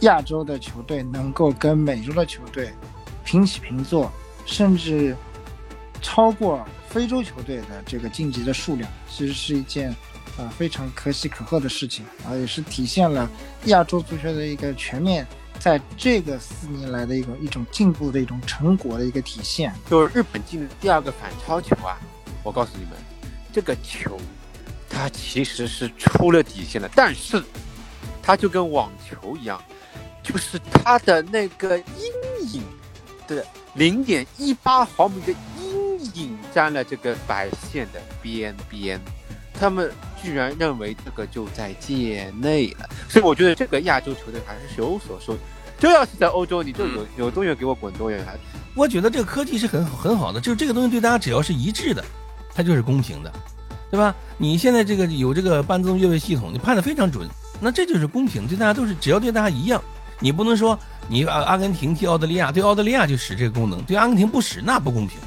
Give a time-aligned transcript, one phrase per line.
[0.00, 2.70] 亚洲的球队能够跟美洲的球队
[3.24, 4.10] 平起平坐，
[4.46, 5.16] 甚至
[6.00, 9.90] 超过非洲球队的这个晋级的数量，其实是一件
[10.38, 13.28] 啊非常可喜可贺的事情啊，也是体现了
[13.64, 15.26] 亚洲足球的一个全面，
[15.58, 19.74] 在这个四年来的一种一种进步的一种成果的一个体现。
[19.90, 21.98] 就是日本进的第二个反超球啊，
[22.42, 22.92] 我告诉你们，
[23.52, 24.16] 这个球
[24.88, 27.42] 它其实是出了底线的，但是
[28.28, 29.58] 它就跟网球一样。
[30.22, 32.62] 就是它的那个阴影
[33.26, 39.00] 的零点一八毫米的阴影沾了这个白线的边边，
[39.58, 39.90] 他们
[40.22, 45.34] 居然认为这个就在界内了，所以我觉得这个亚洲球队还是有所收，
[45.78, 48.22] 这要是在欧洲，你就有有多远给我滚多远。
[48.74, 52.04] 我觉得这个科技是很很好的，就是这个东西对大家只要是一致的，
[52.54, 53.32] 它就是公平的，
[53.90, 54.14] 对吧？
[54.36, 57.26] 你现在这个有这个半自动越位系统，你判的非常准，
[57.60, 59.82] 那这就是公平，对大家都是只要对大家一样。
[60.20, 60.78] 你不能说
[61.08, 65.18] 你阿阿根廷踢澳大利亚，对澳大利亚就使这个功能，对阿根廷不使那不公平。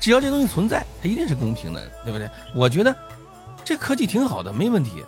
[0.00, 2.28] 只要这东西存在，它一定是公平的，对不对？
[2.54, 2.94] 我觉得
[3.64, 5.02] 这科技挺好的，没问题。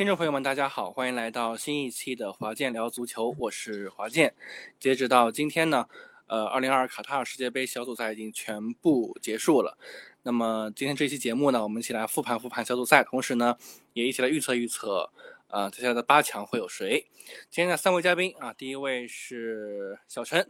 [0.00, 4.34] 听众朋友们，大家好，欢迎来到新一期的华健聊足球，我是华健。
[4.78, 5.86] 截止到今天呢。
[6.26, 9.76] 呃，二零二二卡塔尔世界杯小组赛已经全部结束了。
[10.22, 13.58] 那么今天这期节目呢，我们一起来复盘复盘小组赛，同时呢，
[13.92, 15.12] 也一起来预测预测，
[15.48, 17.06] 呃，接下来的八强会有谁？
[17.50, 20.48] 今天的三位嘉宾啊，第一位是小陈。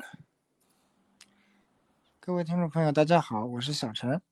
[2.20, 4.22] 各位听众朋友，大家好，我是小陈。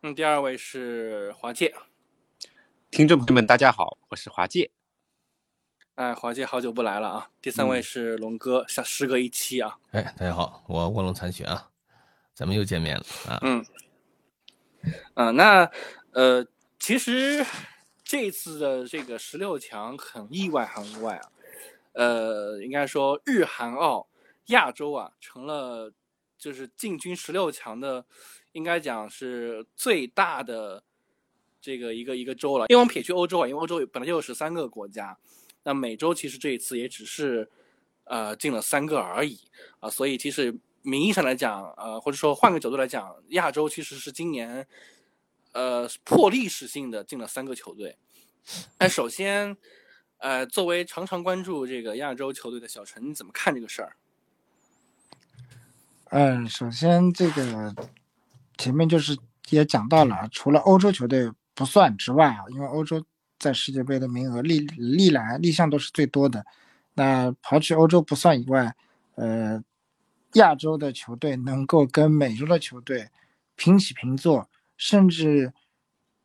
[0.00, 1.74] 嗯，第二位是华界。
[2.94, 4.70] 听众朋友们，大家好，我是华界。
[5.96, 7.28] 哎，华界好久不来了啊！
[7.42, 9.80] 第三位是龙哥，像时隔一期啊。
[9.90, 11.72] 哎，大家好，我卧龙残雪啊，
[12.34, 13.40] 咱们又见面了啊。
[13.42, 13.66] 嗯，
[15.14, 15.68] 啊，那
[16.12, 16.46] 呃，
[16.78, 17.44] 其实
[18.04, 21.32] 这次的这个十六强很意外，很意外啊。
[21.94, 24.06] 呃，应该说日韩澳
[24.46, 25.92] 亚洲啊，成了
[26.38, 28.06] 就是进军十六强的，
[28.52, 30.84] 应该讲是最大的
[31.64, 32.66] 这个一个一个洲了。
[32.68, 35.16] 因为我们撇去欧洲啊，因为欧洲本来就有十三个国家。
[35.62, 37.50] 那美洲其实这一次也只是，
[38.04, 39.40] 呃，进了三个而已
[39.80, 44.66] 啊，所以其实名义上来讲，呃，或者说换个角度来讲，亚洲其实是今年，
[45.52, 47.96] 呃，破历史性的进了三个球队。
[48.78, 49.56] 那首先，
[50.18, 53.96] 呃，作为常常关注这个亚洲球队的小陈，你怎么看这个事儿？
[56.10, 57.74] 嗯，首先这个
[58.58, 59.16] 前面就是
[59.48, 63.04] 也讲到了，除了欧洲球队不算之外啊，因为欧洲。
[63.36, 66.46] 在世界杯的名额历历来立项都是最多的，
[66.94, 68.74] 那刨去欧洲不算以外，
[69.16, 69.62] 呃，
[70.34, 73.10] 亚洲的球队能够跟美洲的球队
[73.54, 74.48] 平起平坐，
[74.78, 75.52] 甚至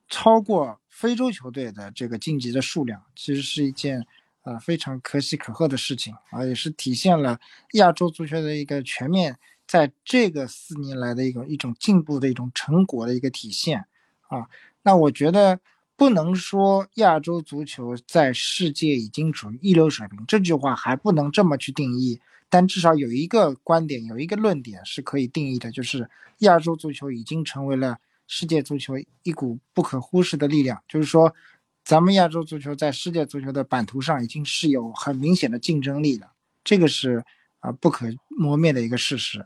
[0.08, 4.06] 超过非洲球队的这个晋级的数量，其实是一件
[4.44, 7.38] 呃非常可喜可贺的事情啊，也是体现了
[7.74, 13.86] 亚洲足球的一个全面，在这个四年来的一种一种进步的一种成果的一个体现
[14.30, 14.48] 啊，
[14.84, 15.60] 那我觉得。
[16.00, 22.22] 不能说亚洲足球在世界已经处于一流水平，这句话还不能这么去定义。
[22.48, 27.98] 但至少有一个观点，有一个论点是可以定义的，就是亚洲足球已经成为了
[28.28, 30.82] 世界足球一股不可忽视的力量。
[30.88, 31.36] 就是说，
[31.84, 36.30] 咱们亚洲足球在世界足球的版图上已经是有很明显的竞争力的，
[36.64, 37.26] 这个是
[37.60, 39.46] 啊不可磨灭的一个事实。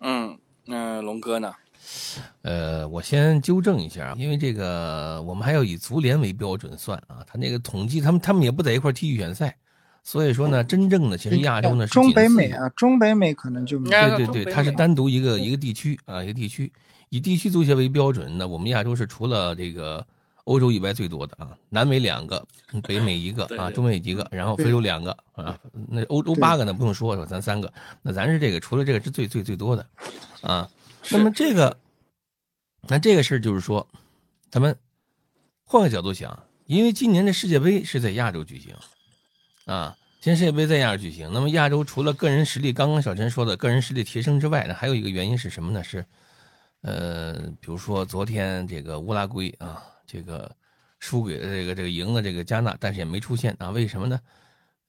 [0.00, 1.54] 嗯，那龙哥呢？
[2.42, 9.56] 呃，我先纠正一下，因为这个我们还要以足联为标准算啊，他那个统计，他们他们也不在一块踢预选赛，
[10.02, 16.70] 所以说呢，真正的其实亚洲呢是中北美啊，中北美可能就对对对，它是单独一个一个地区啊，一个地区
[17.08, 20.04] 以地区足协为标准，那我们亚洲是除了这个
[20.44, 22.44] 欧洲以外最多的啊，南美两个，
[22.82, 25.58] 北美一个啊，中美一个，然后非洲两个啊，
[25.88, 29.86] 那欧洲八个呢不用说是吧，咱三个，那咱是这个除了这个是最最最多的
[30.42, 30.68] 啊。
[31.10, 31.78] 那么这个，
[32.88, 33.86] 那这个事儿就是说，
[34.50, 34.76] 咱们
[35.64, 38.74] 换个角度想，因为今年的世界杯是在亚洲举行，
[39.66, 41.30] 啊，今年世界杯在亚洲举行。
[41.32, 45.82] 那么亚洲除了个人实力，刚刚小陈说的个人实力提升之外呢，还有一个原因是什么呢？
[45.82, 46.04] 是，
[46.82, 50.50] 呃，比如说昨天这个乌拉圭啊，这个
[50.98, 54.20] 输给了这个这个赢了这个加纳，但是也没出现啊，为什么呢？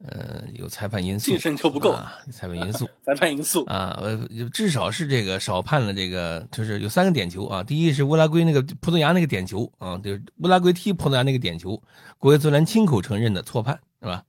[0.05, 7.63] 呃，有裁判因素，净胜球不够啊，裁判因素， 裁判因素啊，呃，至少是这个少判了这个，就是有三个点球啊。
[7.63, 11.81] 第一是乌拉圭那个葡萄牙那个点球啊，就是乌拉圭踢葡萄牙那个点球，
[12.17, 14.23] 国际足联亲口承认的错判，是吧？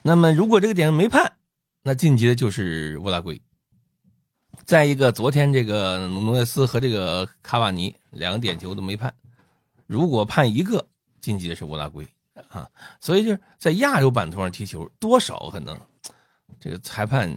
[0.00, 1.30] 那么如果这个点没判，
[1.82, 3.40] 那晋级的就是乌拉圭。
[4.64, 9.12] 再一个，昨天这个努涅斯和这个卡瓦尼两个点球都没判，
[9.86, 10.86] 如果判一个，
[11.20, 12.06] 晋级的是乌拉圭
[12.48, 12.68] 啊。
[13.00, 15.78] 所以就是在亚洲版图上踢球，多少可能
[16.60, 17.36] 这个裁判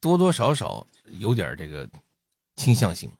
[0.00, 0.86] 多多少少
[1.18, 1.88] 有点这个
[2.56, 3.10] 倾向性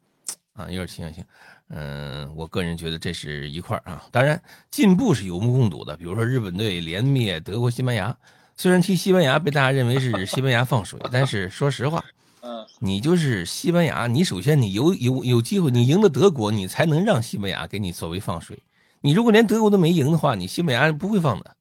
[0.52, 1.24] 啊，有点倾向性。
[1.70, 4.02] 嗯，我个人觉得这是一块啊。
[4.10, 5.94] 当然，进步是有目共睹的。
[5.98, 8.16] 比如说，日本队连灭德国、西班牙，
[8.56, 12.02] 虽然踢西班牙被大家认为是西班牙放水，但是说实话，
[12.40, 18.58] 嗯，你就是西班牙，你首先你有有有机会，你赢了德国，你才能让西班牙给你所谓放水。
[19.00, 21.56] 你如果连德国都没赢的话，你西班牙不会放的，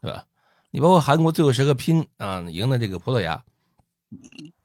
[0.00, 0.24] 对吧？
[0.70, 3.42] 你包括韩国最后时刻拼啊，赢了这个葡萄牙，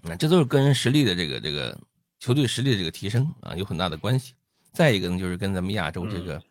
[0.02, 1.78] 那这都是个人实力的这个这个
[2.20, 4.34] 球队实力的这个提升啊，有很大的关系。
[4.72, 6.42] 再一个呢，就是跟咱们亚洲这个，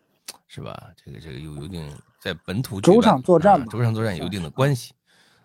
[0.48, 0.90] 是吧？
[1.04, 1.88] 这个这个有有一定
[2.20, 4.92] 在本土主场作战嘛，主场作战有一定的关系。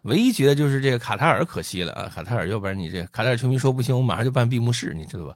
[0.03, 5.35] 唯一觉得就是这个卡塔尔可惜了啊，卡塔尔，要不然你这卡塔尔球迷说不行，我马上就办闭幕式，你知道吧？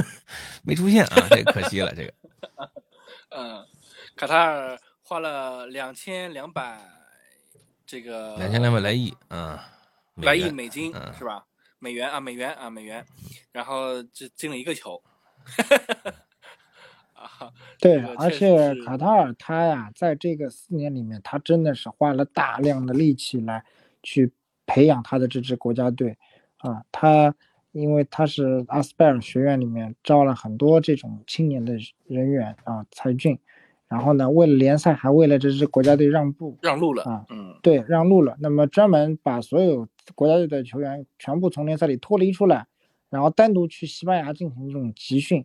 [0.64, 2.14] 没出现啊，这个可惜了，这个。
[3.36, 3.62] 嗯，
[4.20, 6.78] 卡塔尔花了两千两百，
[7.86, 9.66] 这个两千两百来亿啊，
[10.16, 11.46] 来亿美金是吧？
[11.78, 13.02] 美元啊，美元啊，美元，
[13.50, 15.02] 然后就进了一个球。
[17.80, 23.64] 对，而且卡塔尔他呀，在这个四年里面，他真的是花了大量的力气来
[24.02, 24.30] 去
[24.66, 26.18] 培养他的这支国家队
[26.58, 26.84] 啊。
[26.92, 27.34] 他
[27.72, 31.72] 因为他是阿斯拜尔学院里面招了很多这种青年的
[32.04, 33.38] 人员啊，才俊。
[33.90, 37.26] 然后呢，为了联赛，还为了这支国家队让步，让路了啊。
[37.28, 38.36] 嗯，对，让路了。
[38.38, 42.68] 那么专门把所有国家队的球员全部从联赛里脱离出来，
[43.10, 45.44] 然后单独去西班牙进行这种集训。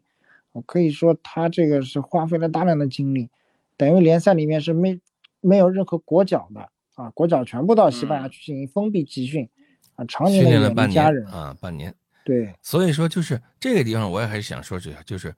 [0.52, 3.32] 我可以说，他这个是花费了大量的精力，
[3.76, 5.02] 等于联赛里面是没
[5.42, 9.50] 没有任何国脚的啊，国脚全部到西班牙去进行封闭集训，
[9.96, 11.94] 啊，常年训练了半年啊，半年。
[12.24, 15.34] 对，所以说就是这个地方，我也还是想说这个，就是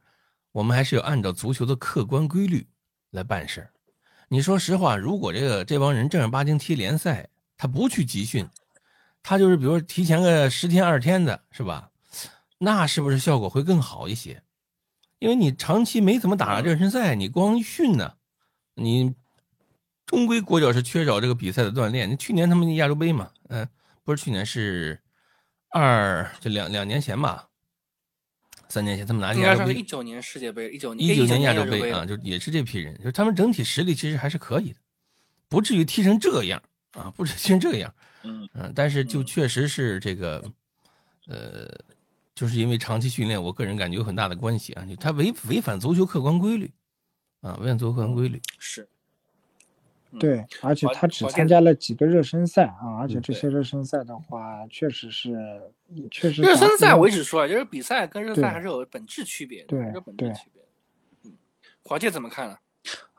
[0.52, 2.68] 我们还是要按照足球的客观规律
[3.18, 3.70] 来办事儿。
[4.30, 8.48] 你说实话，如果这个这帮人正儿八经踢联赛，他不去集训，
[9.24, 11.90] 他就是比如说提前个十天二天的，是吧？
[12.60, 14.42] 那是不是效果会更好一些？
[15.20, 18.14] 因为你长期没怎么打热身赛，你光训呢，
[18.76, 19.16] 你
[20.06, 22.10] 终归国脚是缺少这个比赛的锻炼。
[22.10, 23.68] 你去年他们亚洲杯嘛，嗯，
[24.04, 25.02] 不是去年是
[25.70, 27.47] 二就两两年前吧，
[28.70, 34.80] 三年前他们拿亚洲杯，一九年世界杯，一九一九年亚洲杯啊，就也是这批人，就他们整体实力其实还是可以的，
[35.50, 36.62] 不至于踢成这样
[36.92, 37.94] 啊，不至于踢成这样，
[38.24, 40.44] 嗯嗯，但是就确实是这个，
[41.28, 41.68] 呃。
[42.38, 44.88] 就是因为长期训练，我个人感觉有很大的关系啊！
[45.00, 46.72] 他违违反足球客观规律，
[47.42, 48.88] 啊，违反足球客观规律是。
[50.20, 55.62] 对，而且他只参加了几个热身赛啊，而且这些热身赛的话，确实是，
[56.10, 56.42] 确实。
[56.42, 60.64] 热身赛我一直说，就是比赛跟热身赛还是有本质区别，对，有本质区别。
[61.24, 61.38] 嗯，
[61.84, 62.58] 华健怎么看呢？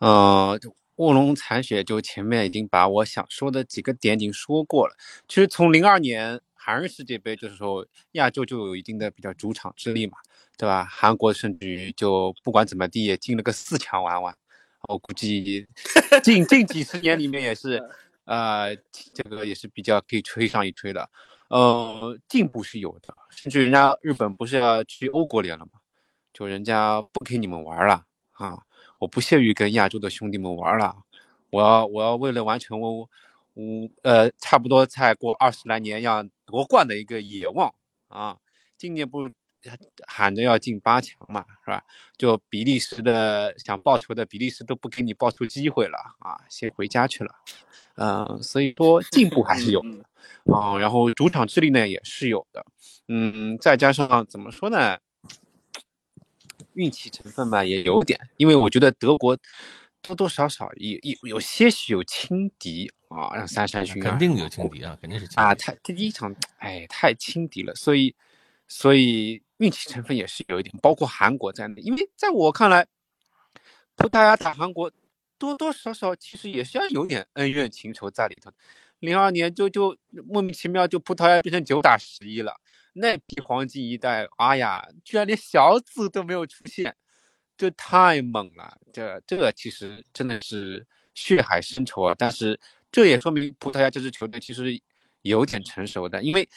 [0.00, 0.58] 呃，
[0.96, 4.94] 卧龙残雪就前面已经把我想说的几个点已经说过了。
[5.26, 6.41] 其实从零二年。
[6.61, 10.19] 韩日世界杯就是说，亚洲就有一定的比较主场之力嘛，
[10.58, 10.84] 对吧？
[10.84, 14.37] 韩国甚至于就不管怎么地也进了个四强玩玩，
[14.88, 15.66] 我估计
[16.22, 17.82] 近近几十年里面也是，
[18.25, 18.76] 呃，
[19.12, 21.08] 这个也是比较可以吹上一吹的。
[21.48, 25.72] 呃，进步是有的，甚至人家日本不是要去欧国联了吗？
[26.32, 28.62] 就人家不给你们玩了啊！
[28.98, 30.96] 我不屑于跟亚洲的兄弟们玩了，
[31.50, 33.08] 我要我要为了完成我。
[33.55, 37.74] 我呃，差不多再过二十来年要夺冠的一个野望
[38.06, 38.36] 啊！
[38.76, 39.29] 今年不
[40.06, 41.82] 喊着要进八强嘛，是吧？
[42.17, 47.34] 就比利时的想报仇的比利时都不给你报仇机会了啊，先回家去了。
[47.96, 50.79] 嗯，所以说进步还是有的啊。
[50.79, 52.65] 然后主场之力呢也是有的，
[53.08, 54.98] 嗯，再加上怎么说呢？
[56.74, 59.36] 运气成分吧也有点，因为我觉得德国。
[60.00, 68.15] 多多少少也有有些许有轻敌啊，让三山勋肯定有轻敌啊，肯定是啊，太第一场哎太轻敌了，所以
[68.69, 72.87] 所以运气成分也是有一点，包括韩国在内，因为在我看来，
[73.96, 74.93] 葡萄牙打韩国
[75.39, 78.53] 多多少少其实也是要有点恩怨情仇在里头。
[79.01, 79.96] 零二年就就
[80.27, 82.55] 莫名其妙就葡萄牙变成九打十一了，
[82.93, 86.94] 那批黄金一代，哎呀，居然连小组都没有出现。
[87.56, 92.15] 这太猛了，这这其实真的是血海深仇啊！
[92.17, 92.56] 但是
[92.93, 94.81] 这也说明葡萄牙这支球队其实
[95.22, 96.48] 有点成熟的，因为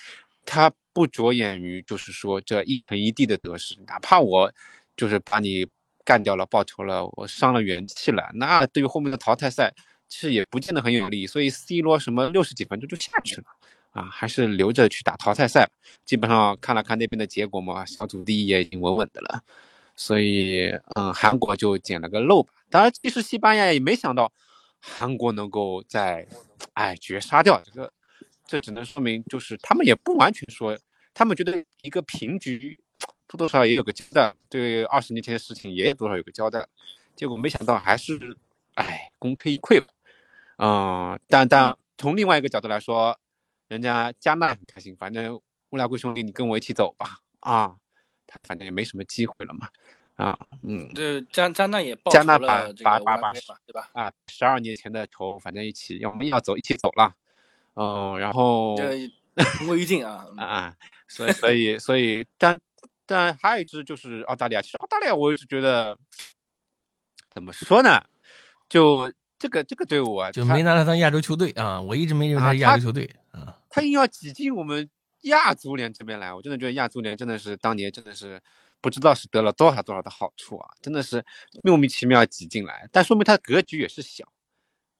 [0.45, 4.51] 他不着眼于就是说这一城一地的得失，哪怕我
[4.97, 5.67] 就是把你
[6.03, 9.73] 干掉了、报仇了，我伤了元气了，那对于后面的淘汰赛
[10.07, 11.25] 其实也不见得很有利。
[11.27, 13.43] 所以 C 罗什么六十几分钟就下去了
[13.91, 15.69] 啊，还是留着去打淘汰赛。
[16.05, 19.41] 基本上看了看那边的结果嘛，小组第一也已经稳稳的了，
[19.95, 22.51] 所以嗯，韩国就捡了个漏吧。
[22.69, 24.31] 当然，其实西班牙也没想到
[24.79, 26.27] 韩国能够在
[26.73, 27.91] 哎绝杀掉这个，
[28.51, 30.77] 这只能说明就是他们也不完全说，
[31.13, 32.77] 他们觉得一个平局
[33.27, 36.67] 多多少少也有个交代，对二十年前的事情也有多少有个交代。
[37.15, 38.37] 结果没想到还是
[38.73, 39.87] 哎功亏一篑吧。
[40.57, 43.17] 嗯，但但从另外一个角度来说。
[43.71, 45.33] 人家加纳很开心，反正
[45.69, 47.19] 乌拉圭兄弟，你跟我一起走吧。
[47.39, 47.73] 啊，
[48.27, 49.69] 他反正也没什么机会了嘛。
[50.17, 53.89] 啊，嗯，这，加加纳也报加纳把把把把对吧？
[53.93, 57.15] 啊，十二年前的仇，反正一起，我们要走一起走了。
[57.75, 58.75] 嗯，然后
[59.57, 60.75] 同归于尽啊啊，
[61.07, 62.59] 所以所以所以，但
[63.05, 64.61] 但还有一支就是澳大利亚。
[64.61, 65.97] 其实澳大利亚，我也是觉得
[67.29, 68.03] 怎么说呢，
[68.67, 71.81] 就这个这个队伍啊，就没拿他当亚洲球队啊。
[71.81, 73.57] 我一直没认为他是亚洲球队啊。
[73.69, 74.89] 他硬要挤进我们
[75.21, 78.41] 亚足联这边来，我真的觉得亚足联真的是当年真的是
[78.81, 81.23] 不知道是得了多少多少的好处啊，真的是
[81.63, 84.27] 莫名其妙挤进来，但说明他格局也是小，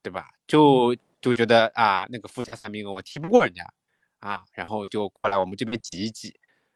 [0.02, 0.30] 对吧？
[0.48, 3.64] 就就觉得啊，那个附加赛名额我踢不过人家
[4.20, 6.36] 啊，然后就过来我们这边挤一挤，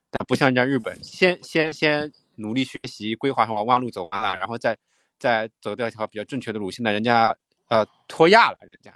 [0.09, 4.77] 但不像人家日本，先先先努力学习，规划好弯路走完了，然后再
[5.17, 7.35] 再走掉一条比较正确的路，现在人家
[7.69, 8.93] 呃脱亚了，人家。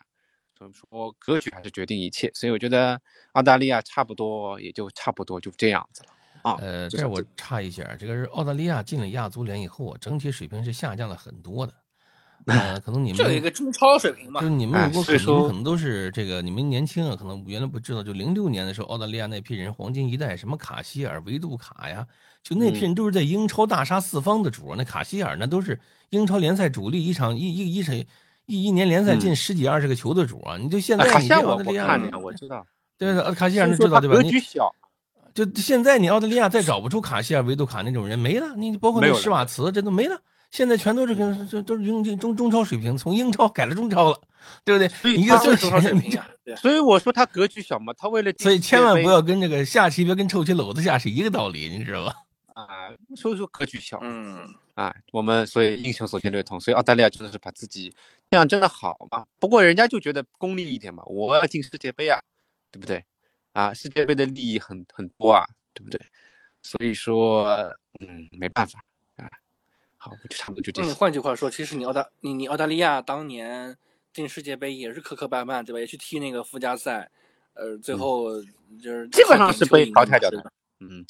[0.57, 2.99] 所以说格局还是决定一切，所以我觉得
[3.31, 6.09] 澳大利亚差不多也就差不多就这样子了
[6.41, 6.57] 啊。
[6.59, 11.73] 呃，这我插一下，这个是澳大利亚进了亚足联以后，整体水平是下降了很多的。
[12.45, 22.05] 呃，可能你们就一个中超水平嘛，就你们如果可能可能都是这个，你们年轻啊，可能原来不知道，就零六年的时候，澳大利亚那批人黄金一代，什么卡希尔、维杜卡呀，
[22.43, 24.73] 就那批人都是在英超大杀四方的主。
[24.77, 25.79] 那卡希尔那都是
[26.09, 27.95] 英超联赛主力，一场一一一场。
[28.51, 30.57] 一一年联赛进十几二十个球的主啊！
[30.57, 32.65] 你就现在你澳大利亚，我 知道，
[32.97, 34.15] 对对，卡希尔你知道对吧？
[34.15, 34.73] 格局小，
[35.35, 40.19] 就现在你澳大利亚再找不出卡希尔、维杜卡那种人没了，你包括那施瓦茨这都没了，
[40.51, 44.21] 现在全都是跟这都是英中中超水平，从英超改了中超了，
[44.63, 45.13] 对不对？
[45.15, 46.19] 一个中超水平，
[46.57, 52.13] 所以我说他格局小嘛，他为了所以千万不要跟这个下棋别跟臭棋篓子下是一个道理，你知道吧？
[52.59, 54.47] 啊，所以说格局小，嗯。
[54.75, 57.93] 啊，我们所以英雄所见略同，所以澳大利亚真的是把自己
[58.31, 59.25] 这样真的好嘛？
[59.37, 62.17] 不过人家就觉得功利一点嘛，我要进世界杯啊，
[62.71, 63.03] 对不对？
[63.51, 65.99] 啊，世界杯的利益很很多啊，对不对？
[66.61, 67.45] 所以说，
[67.99, 68.81] 嗯，没办法
[69.99, 70.09] 啊。
[70.09, 70.81] 好，就差不多就这。
[70.81, 73.77] 嗯，换句话说，其实你澳大你你澳大利亚当年
[74.11, 75.79] 进世界杯也是磕磕绊绊，对吧？
[75.79, 77.11] 也去踢那个附加赛，
[77.53, 78.41] 呃，最后
[78.81, 80.51] 就是基本上是被淘汰掉的。
[80.79, 81.05] 嗯，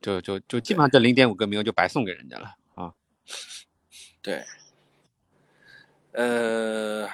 [0.00, 2.92] 就就就基本上这零点五个名额就白送给人家了啊。
[4.20, 4.42] 对，
[6.12, 7.06] 呃，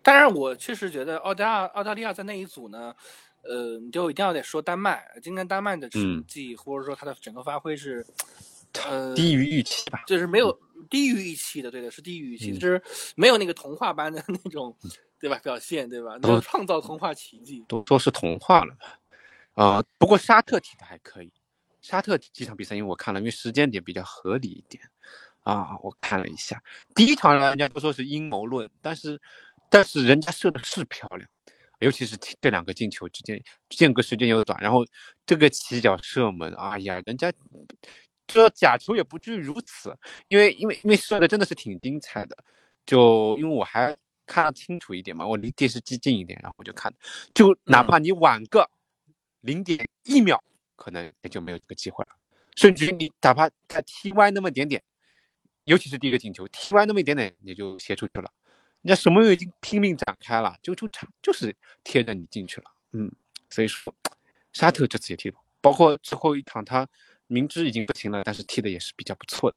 [0.00, 2.94] 当然，我确实觉得澳大澳大利亚在那一组呢，
[3.42, 8.06] 呃，你就一定要得说丹麦，今天丹麦的成绩或者说他的整个发挥是，
[8.84, 10.58] 呃，低于预期吧，就是没有
[10.88, 12.82] 低于预期的，对的，是低于预期，就是
[13.16, 14.76] 没有那个童话般的那种，
[15.20, 15.38] 对吧？
[15.38, 16.16] 表现，对吧？
[16.22, 18.74] 能创造童话奇迹，都说是童话了，
[19.54, 21.32] 啊，不过沙特踢的还可以。
[21.82, 24.82] 沙特几场比赛，因为我看了，因为时间点比较合理一点，
[25.44, 26.62] 啊，我看了一下，
[26.94, 29.18] 第一场人家都说是阴谋论，但是，
[29.70, 31.26] 但是人家射的是漂亮，
[31.78, 34.84] 尤其是这两个进球之间间隔时间又短，然后
[35.24, 37.32] 这个起脚射门，哎呀，人家
[38.32, 39.96] 这假球也不至于如此，
[40.28, 42.36] 因为因为因为射的真的是挺精彩的，
[42.86, 43.96] 就因为我还
[44.26, 46.92] 看得清楚一点嘛，我离电视机近一点，然后我就看，
[47.34, 48.70] 就哪怕你晚个
[49.40, 50.42] 零点一秒。
[50.82, 52.16] 可能也就没有这个机会了，
[52.56, 54.82] 甚至于你哪怕他踢歪那么点点，
[55.64, 58.32] 尤其是第一个进球踢歪那么一点点，你就斜出去了。
[58.80, 62.70] 人家守门员已经拼命展开了，就就差就是贴着你进去了。
[62.92, 63.12] 嗯，
[63.50, 63.94] 所以说
[64.54, 66.88] 沙特这次也踢，包括最后一场他
[67.30, 69.56] 明知已经不行了，但是踢的也是比较不错的。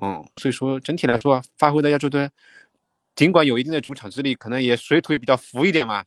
[0.00, 2.30] 嗯，所以说整体来说发挥的亚洲队，
[3.14, 6.04] 尽管有一定的主场之力，可能也水土也比较浮一点嘛，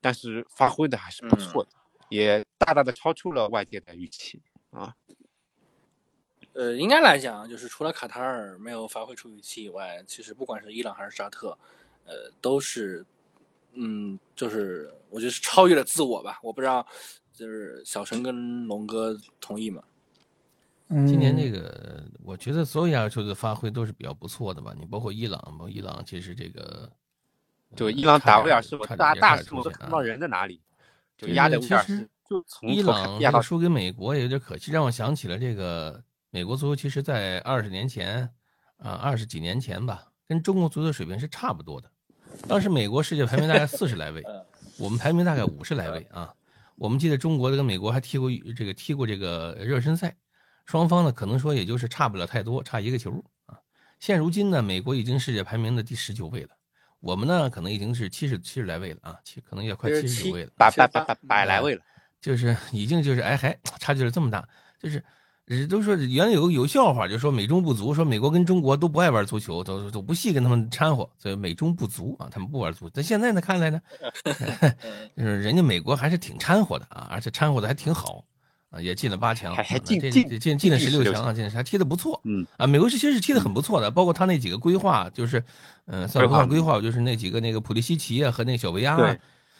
[0.00, 1.70] 但是发挥的还是不错的。
[2.08, 4.40] 也大大的超出了外界的预期
[4.70, 4.94] 啊。
[6.54, 11.56] 呃，应该来讲，就是除了卡塔尔没有发挥出预期以外，其实不管是伊朗还是沙特，
[12.06, 13.04] 呃，都是，
[13.72, 16.38] 嗯，就是我觉得是超越了自我吧。
[16.42, 16.84] 我不知道，
[17.32, 19.82] 就是小陈跟龙哥同意吗？
[20.88, 24.74] 今年这个，我觉得所有亚洲球队发挥都是比较不错的吧。
[24.78, 26.90] 你包括伊朗，包括伊朗，其实这个，
[27.76, 30.60] 就伊朗打不了是我大大是我都看不到人在哪里。
[31.16, 38.30] 就压的其实就从伊朗要输给美国也有点可惜，让我想起了这个美国足球，其实在二十年前
[38.76, 41.90] 啊，二十几年前吧，跟中国足球水平是差不多的。
[42.46, 44.22] 当时美国世界排名大概四十来位，
[44.78, 46.32] 我们排名大概五十来位啊。
[46.76, 50.16] 我们记得中国跟美国还踢过这个踢过这个热身赛，
[50.68, 53.10] 双方呢可能说也就是差不了太多，差一个球
[53.46, 53.56] 啊。
[53.98, 56.50] 现如今呢，美国已经世界排名的第十九位了，
[57.00, 61.80] 我们呢可能已经是七十七十来位了啊，七可能也快七十九位了，百百百百百来位了，
[62.20, 64.46] 就是已经就是哎还差距了这么大，
[64.78, 65.02] 就是。
[65.48, 72.86] 人都说原来有有笑话，就说美中不足，说美国跟中国都不爱玩足球，都都不细跟他们掺和，所以美中不足啊，他们不玩足。
[72.92, 73.80] 但现在呢，看来呢，
[75.16, 78.22] 就是人家美国还是挺掺和的啊，而且掺和的还挺好
[78.70, 82.20] 啊，也进了八强，还还进进进进了十六强啊，进还踢的不错。
[82.24, 85.42] 嗯啊，美国是其实是踢的很不错的，包括他那几个规划，就是
[85.86, 86.80] 嗯，算不算规划？
[86.80, 89.16] 就是那几个那个普利西奇啊和那个小维亚啊，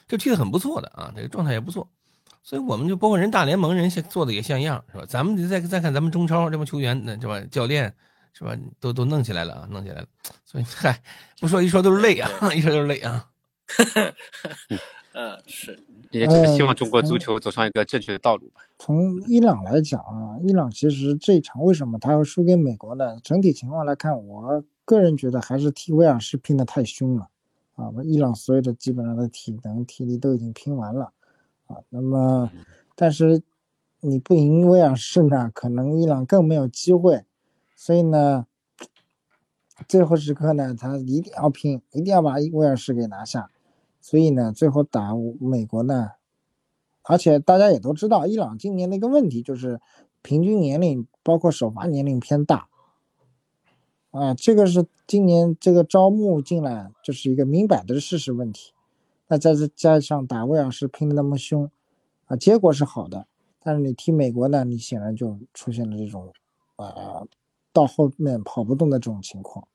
[0.07, 1.89] 就踢的很不错的啊，这个状态也不错。
[2.43, 5.05] 所以我们就包括人大联盟人做的也像样是吧？
[5.07, 7.41] 咱们再再看咱们中超这帮球员，那这吧？
[7.51, 7.93] 教练
[8.33, 8.57] 是吧？
[8.81, 10.07] 都都弄起来了啊，弄起来了。
[10.45, 11.03] 所以嗨，
[11.41, 13.27] 不说 一说都是泪啊，一说都是泪啊。
[15.19, 15.83] 嗯，是。
[16.13, 18.61] 也只是希望中国足球走上一个正确的道路吧。
[18.79, 23.19] 从伊朗来讲啊，伊朗其实这场为什么他要输给美国呢？
[23.23, 27.29] 整体情况来看，我个人觉得还是踢威尔士拼的太凶了
[27.75, 27.91] 啊！
[28.05, 31.13] 伊朗所有的基本上的体能、体力都已经拼完了。
[31.67, 32.51] 啊，那么，
[32.95, 33.43] 但是
[34.01, 37.25] 你不赢威尔士呢，可能伊朗更没有机会，
[37.75, 38.47] 所以呢，
[39.89, 43.51] 最后时刻呢，他一定要拼，一定要把威尔士给拿下，
[44.09, 46.13] 所以呢，最后打美国呢，
[47.03, 49.83] 而且大家也都知道，伊朗今年的一个问题就是
[50.23, 52.71] 平均年龄包括首发年龄偏大，
[54.11, 58.73] 啊，这个是今年这个招募进来就是一个明摆的事实问题。
[59.27, 61.71] 那再再加上打威尔士拼的那么凶，
[62.29, 63.27] 啊，结果是好的，
[63.63, 66.33] 但是你踢美国呢，你显然就出现了这种，
[66.77, 67.27] 啊，
[67.75, 69.69] 到后面跑不动的这种情况。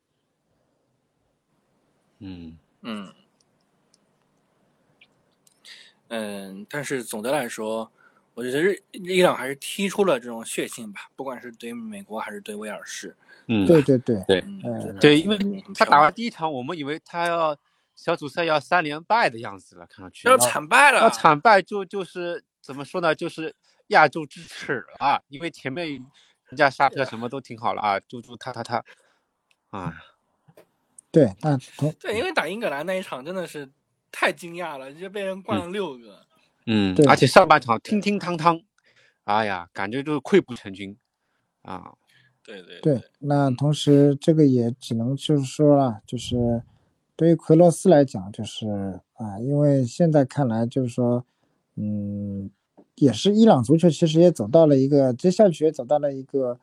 [2.17, 3.13] 嗯嗯
[6.13, 7.91] 嗯，但是总的来说，
[8.33, 13.15] 我觉得日伊朗还是踢出了这种血性吧，不管是对美国还是对威尔士。
[13.47, 15.37] 嗯，对对对对，嗯，对，因为
[15.75, 17.57] 他打完第一场，我们以为他要。
[17.95, 21.01] 小组赛要三连败的样子了，看上去要惨败了。
[21.01, 23.13] 要惨败就就是怎么说呢？
[23.13, 23.53] 就是
[23.89, 25.21] 亚洲之耻啊！
[25.27, 28.83] 因为前面人家沙特什么都挺好了啊，就就他他他，
[29.69, 29.93] 啊，
[31.11, 31.55] 对，那
[31.99, 33.69] 对，因为打英格兰那一场真的是
[34.13, 36.21] 太惊讶了，就被人灌了六个。
[36.67, 38.61] 嗯，而且上半场乒乒汤汤，
[39.25, 40.95] 哎呀，感觉就是溃不成军
[41.63, 41.91] 啊。
[42.45, 46.63] 对对对，那同时这个也只能就是说了，就是。
[47.15, 48.67] 对于奎罗斯来讲，就是
[49.13, 51.23] 啊，因为现在看来，就是说，
[51.75, 52.49] 嗯，
[52.95, 56.59] 也是伊朗足球其实也走到了一个接下去也走到了一个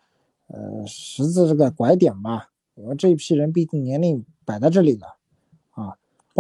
[0.49, 2.51] 呃十字这个拐点吧。
[2.75, 5.15] 因为这一批人毕竟年龄摆在这里了啊，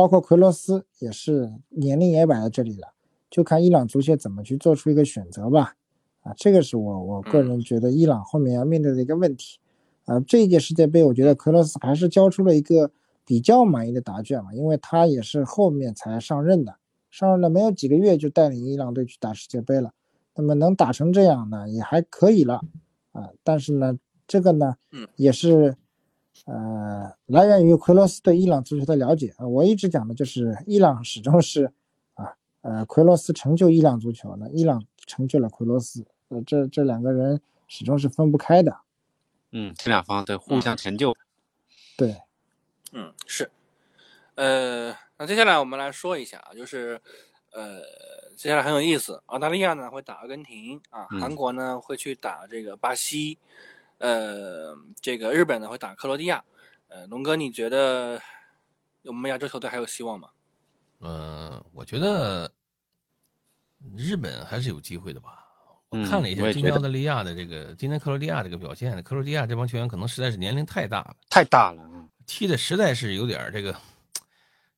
[0.00, 2.94] 包括奎罗斯也是年龄也摆在这里了，
[3.28, 5.74] 就看伊朗足协怎么去做出一个选择吧。
[6.22, 9.58] 啊，这个是我我个人觉得伊朗后面要面对的一个问题。
[10.06, 12.90] 啊，这一届世界杯，我觉得奎罗斯还是交出了一个。
[13.26, 16.74] 比较满意的答卷嘛，因为他也是后面才上任的，
[17.12, 19.92] 上任了没有几个月就带领伊朗队去打世界杯了，
[20.34, 22.60] 那么能打成这样呢，也还可以了
[23.12, 23.30] 啊。
[23.44, 24.74] 但是呢，这个呢，
[25.14, 25.76] 也是，
[26.46, 29.46] 呃，来源于奎罗斯对伊朗足球的了解啊。
[29.46, 31.72] 我一直讲的就是伊朗始终是
[32.14, 38.76] 啊，呃，奎罗斯成就伊朗足球，那伊朗成就了奎罗斯，呃，这这两个人始终是分不开的。
[39.52, 41.16] 嗯，这两方对互相成就。
[41.96, 42.16] 对。
[42.92, 43.48] 嗯，是，
[44.34, 47.00] 呃，那接下来我们来说一下啊，就是，
[47.52, 47.80] 呃，
[48.36, 53.38] 接下来很有意思，澳大利亚呢会打阿根廷啊，韩国呢会去打这个巴西，
[54.00, 56.42] 呃，这个日本呢会打克罗地亚，
[56.88, 58.20] 呃，龙哥，你觉得
[59.04, 60.30] 我们亚洲球队还有希望吗？
[61.00, 62.50] 嗯，我觉得
[63.94, 65.44] 日本还是有机会的吧。
[65.90, 72.08] 我看了一下今天澳大利亚的这个，今天克罗地亚这个表现，克罗地亚这帮球员可能实在是年龄太大了，太大了。
[72.26, 73.74] 踢的实在是有点这个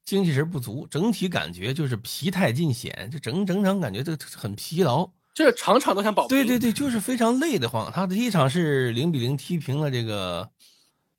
[0.05, 6.29] 精气神不足，整体感觉就是疲态尽显，就整整场感觉这个很疲劳，这场场都想保。
[6.29, 7.91] 对对对，就是非常累得慌。
[7.93, 10.51] 他的第一场是零比零踢平了这个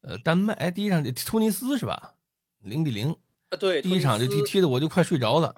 [0.02, 2.13] 呃丹麦，哎，第一场突尼斯是吧？
[2.62, 3.15] 零比零
[3.49, 5.56] 啊，对，第一场就踢踢的我就快睡着了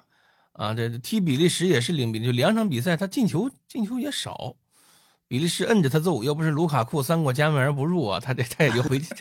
[0.52, 0.74] 啊。
[0.74, 4.56] 这踢比利时也是零比零，就两场比赛他进球进球也少，
[5.28, 9.14] 比利时摁着他揍，要不是卢卡库三过家门而不入啊，他这他也就回去。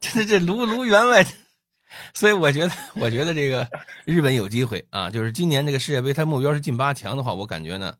[0.00, 1.24] 这 这卢卢员外，
[2.16, 3.68] 所以我觉得，我觉得这个
[4.06, 5.10] 日本有机会啊。
[5.10, 7.94] 就是今年这个世界杯，他目标是进八强的话，我感觉呢，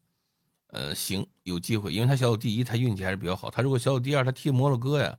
[0.68, 3.50] 呃，行，有机会，因为他小组第一，他运气还是比较好。
[3.50, 5.14] 他如果小组第二，他踢摩洛哥呀，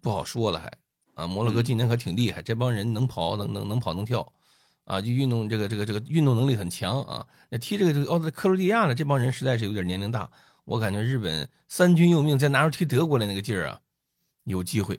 [0.00, 0.72] 不好说了还
[1.12, 1.26] 啊。
[1.26, 4.26] 摩洛哥今年可挺厉害，这帮人能跑，能能能跑能跳
[4.84, 7.26] 啊，就运动这个这个这个运动能力很强啊。
[7.50, 10.30] 那踢这个这个奥克克罗地亚呢，这帮人实在是有点年龄大。
[10.64, 13.78] 我感觉日本三军用命，再拿出踢德国的那个劲儿啊，
[14.44, 14.98] 有机会。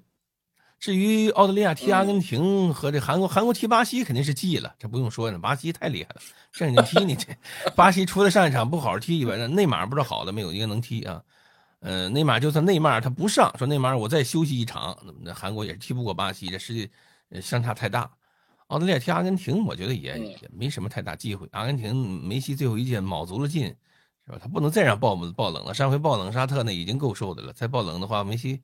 [0.80, 6.22] 至于澳大利亚踢阿根廷和这韩国，韩国踢巴西肯定是记了，这不用说了，巴西太厉害了，
[6.54, 7.28] 正经踢你这
[7.76, 11.22] 巴西除了上一场不好好踢以外，那内马尔不知道好的没有一个能踢啊。
[11.82, 16.90] 呃，内马尔就算内马尔他不上，说内马尔我再休息一场，那韩国也是踢不过巴西，这实际
[17.42, 18.10] 相差太大。
[18.68, 21.48] 澳大利亚踢阿根廷，我觉得也也没什么太大机会。
[21.52, 23.66] 阿根廷梅西最后一届卯足了劲，
[24.26, 24.38] 是吧？
[24.42, 28.62] 他不能再让爆爆冷了，上回爆冷沙特那已经够受的了，再爆冷的话，梅西。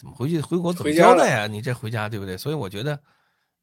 [0.00, 1.46] 怎么回去回国怎么交代呀？
[1.46, 2.34] 你这回家对不对？
[2.34, 2.98] 所以我觉得，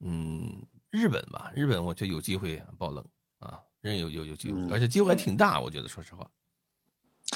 [0.02, 0.56] 嗯，
[0.92, 3.04] 日本吧，日本我觉得有机会爆冷
[3.40, 5.60] 啊，人有有有机会，而且机会还挺大。
[5.60, 6.30] 我觉得说实话，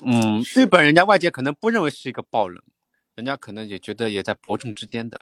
[0.06, 2.62] 嗯，日本人家外界可能不认为是一个爆冷，
[3.16, 5.20] 人家可能也觉得也在伯仲之间的。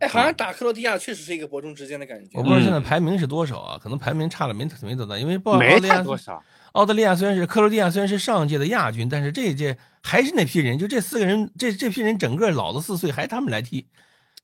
[0.00, 2.36] 哎，好像打克罗地亚确实是一个伯仲之间的感觉。
[2.36, 3.78] 我不知道现在排名是多少啊？
[3.82, 6.44] 可能排名差了没没多大，因为报没差多少。
[6.72, 13.86] 澳大利亚虽然是克罗地亚虽然是上届的亚军，但是这一届还是那批人，就这四个人，这这批人整个老了四岁，还他们来踢。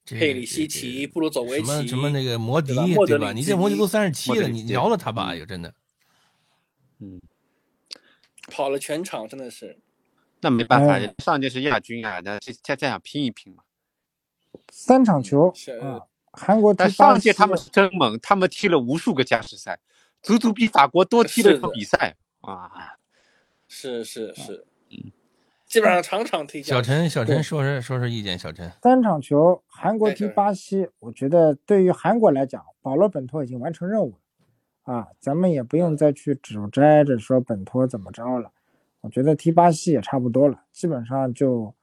[0.07, 2.75] 佩里西奇、布鲁佐维奇、什么什么那个摩迪，
[3.07, 3.33] 对吧？
[3.33, 5.35] 你这摩迪都三十七了，你饶了他吧？
[5.35, 5.75] 有真的，
[6.99, 7.21] 嗯，
[8.49, 9.79] 跑了全场，真的是。
[10.41, 13.63] 那没办法，上届是亚军啊，那再再想拼一拼嘛。
[14.71, 15.49] 三场球
[15.81, 19.81] 啊，韩国但上届他们是真猛，他们踢了无数个加时赛。
[20.21, 22.97] 足足比法国多踢了一场比赛啊！
[23.69, 25.13] 是是是，嗯，
[25.75, 26.63] 基本上场场踢。
[26.63, 28.39] 小陈，小陈说说说说意见。
[28.39, 38.53] 小陈，三场球，韩国踢巴西，我觉得对于韩国来讲，保罗本托已经完成任务了啊，咱们也不用再去指摘着说本托怎么着了。
[39.01, 41.75] 我觉得踢巴西也差不多了，基本上就。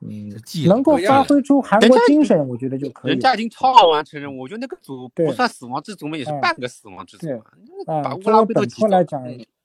[0.00, 0.30] 嗯，
[0.68, 3.12] 能够发挥出韩国精神，我觉得就可以。
[3.12, 7.26] 人家已经超额完成任务，我觉得那个组不算死亡之组嘛，也是半个死亡之组
[7.86, 8.14] 啊。
[8.16, 9.18] 作为本托来讲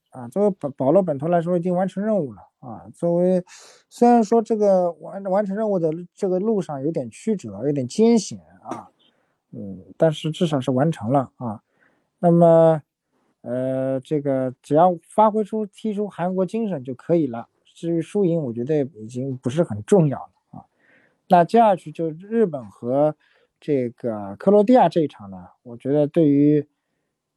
[0.08, 2.88] 啊，作为保保罗本托来说，已经完成任务了啊。
[2.94, 3.44] 作为
[3.90, 8.88] 虽然说这个完完成任务的这个路上有点曲折，有点艰险啊，
[9.50, 11.62] 嗯，但是至少是完成了啊。
[12.18, 12.80] 那么，
[13.42, 17.48] 呃，这个只要发挥出踢出韩国精神就可以了。
[17.74, 20.64] 至于输赢，我觉得已经不是很重要了啊。
[21.28, 23.16] 那接下去就日本和
[23.58, 26.68] 这个克罗地亚这一场呢，我觉得对于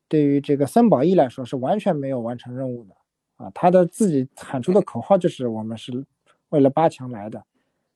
[0.08, 2.96] 对于这个森保一来说是完全没有完成任务的
[3.38, 3.52] 啊。
[3.54, 6.06] 他的自己喊出的口号就是我们是
[6.50, 7.44] 为了八强来的。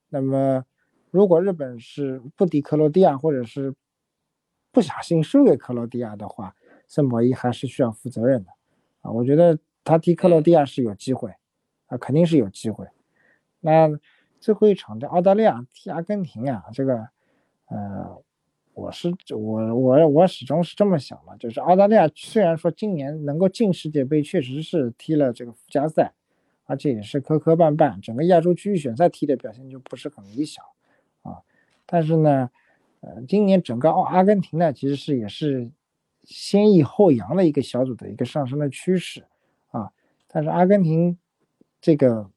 [0.09, 0.65] 那么
[1.11, 3.73] 如果日本是不敌克罗地亚，或者是
[4.71, 6.55] 不小心输给克罗地亚的话，
[6.87, 8.51] 森保一还是需要负责任的
[9.01, 9.11] 啊。
[9.11, 11.33] 我觉得他踢克罗地亚是有机会。
[11.87, 12.87] 啊，肯定是有机会。
[13.61, 13.89] 那
[14.39, 17.09] 最后一场的澳大利亚踢阿根廷啊，这个，
[17.65, 18.21] 呃，
[18.79, 26.13] 我是我我我始终是这么想的，就是澳大利亚虽然说今年能够进世界杯，确实是踢了这个附加赛，
[26.65, 30.63] 而且也是磕磕绊绊，整个亚洲区域选赛踢的表现就不是很理想
[31.23, 31.39] 啊。
[31.85, 32.49] 但是呢，
[33.01, 35.69] 呃，今年整个澳阿根廷呢，其实是也是
[36.23, 39.25] 先抑后扬的一个小组的一个上升的趋势
[39.71, 39.91] 啊。
[40.27, 41.17] 但是阿根廷。
[41.81, 42.29] 这个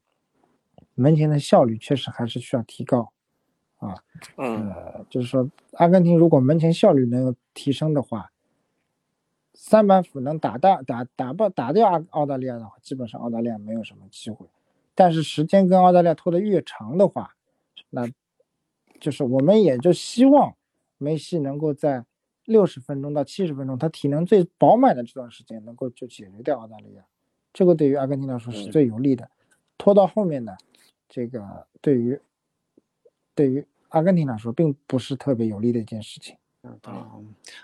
[0.95, 3.11] 门前的效率确实还是需要提高，
[3.83, 4.03] 啊，
[4.37, 8.31] 呃，就是说，阿根廷如果门前效率能够提升的话，
[9.53, 14.47] 三板斧能打大打打不打掉澳澳大利亚的话，基本上澳大利亚没有什么机会。
[14.95, 17.35] 但是时间跟澳大利亚拖得越长的话，
[17.89, 18.07] 那
[18.99, 20.55] 就是我们也就希望
[20.97, 22.05] 梅西能够在
[22.45, 27.03] 六十分钟到七十分钟，他体能最饱满的这段时间，能够就解决掉澳大利亚。
[27.51, 29.29] 这个对于阿根廷来说是最有利的，
[29.77, 30.55] 拖到后面呢，
[31.07, 32.19] 这个对于
[33.35, 36.35] 对于阿根廷来说并不是特别有利的一件事情。
[36.63, 36.79] 嗯，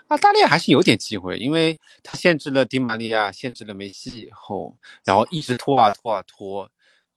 [0.08, 6.70] 澳大利亚还是有点机会，因为他限制了迪玛利亚，限制了梅西以后，然后一直拖啊拖啊拖，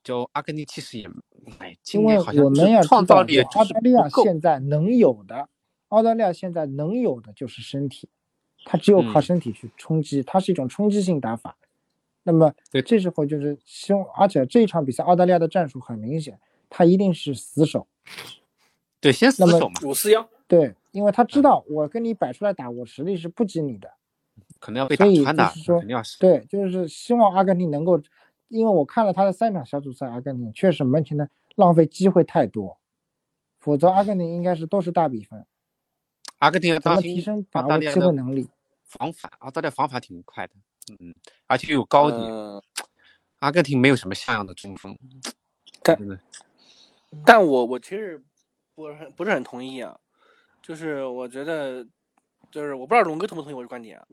[0.04, 1.08] 就阿根廷其实也，
[1.60, 5.47] 哎，因为我们要创造力，澳大利亚现在能有的，
[5.89, 8.10] 澳大利亚现在能有的就是身体，
[8.65, 11.56] 他只有靠身体去冲击，它是一种冲击性打法。
[12.23, 17.86] 那么，对，这时候就是希望，而且这一场比赛，澳大利亚的战术很明显，他一定是死守。
[19.03, 20.27] 对，先死守嘛，五四幺。
[20.47, 23.91] 对，因为他知道我跟你摆出来打，我实力是不及你的，
[24.59, 26.17] 可能要被打穿的，肯定要死。
[26.19, 28.01] 对，就是希望阿根廷能够，
[28.47, 32.77] 因为我看了他的三场小组赛，阿根廷确实门前的浪费机会太多，
[33.59, 35.45] 否则阿根廷应该是都是大比分。
[36.39, 38.47] 阿根廷怎么提升把握机会能力？
[38.85, 40.53] 防反，澳大利亚防反挺快的。
[40.99, 41.15] 嗯，
[41.47, 42.21] 而且又有高点，
[43.39, 44.95] 阿根廷没有什么像样的中锋，
[45.81, 45.97] 但
[47.25, 48.21] 但我我其实
[48.75, 49.95] 不是很不是很同意啊，
[50.62, 51.86] 就是我觉得，
[52.51, 54.05] 就是我不知道龙哥同不同意我的观点啊，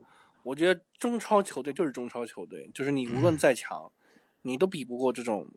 [0.43, 3.91] 我觉得中超球队就是中超球队，就是你无论再强，
[4.41, 5.47] 你都比不过这种，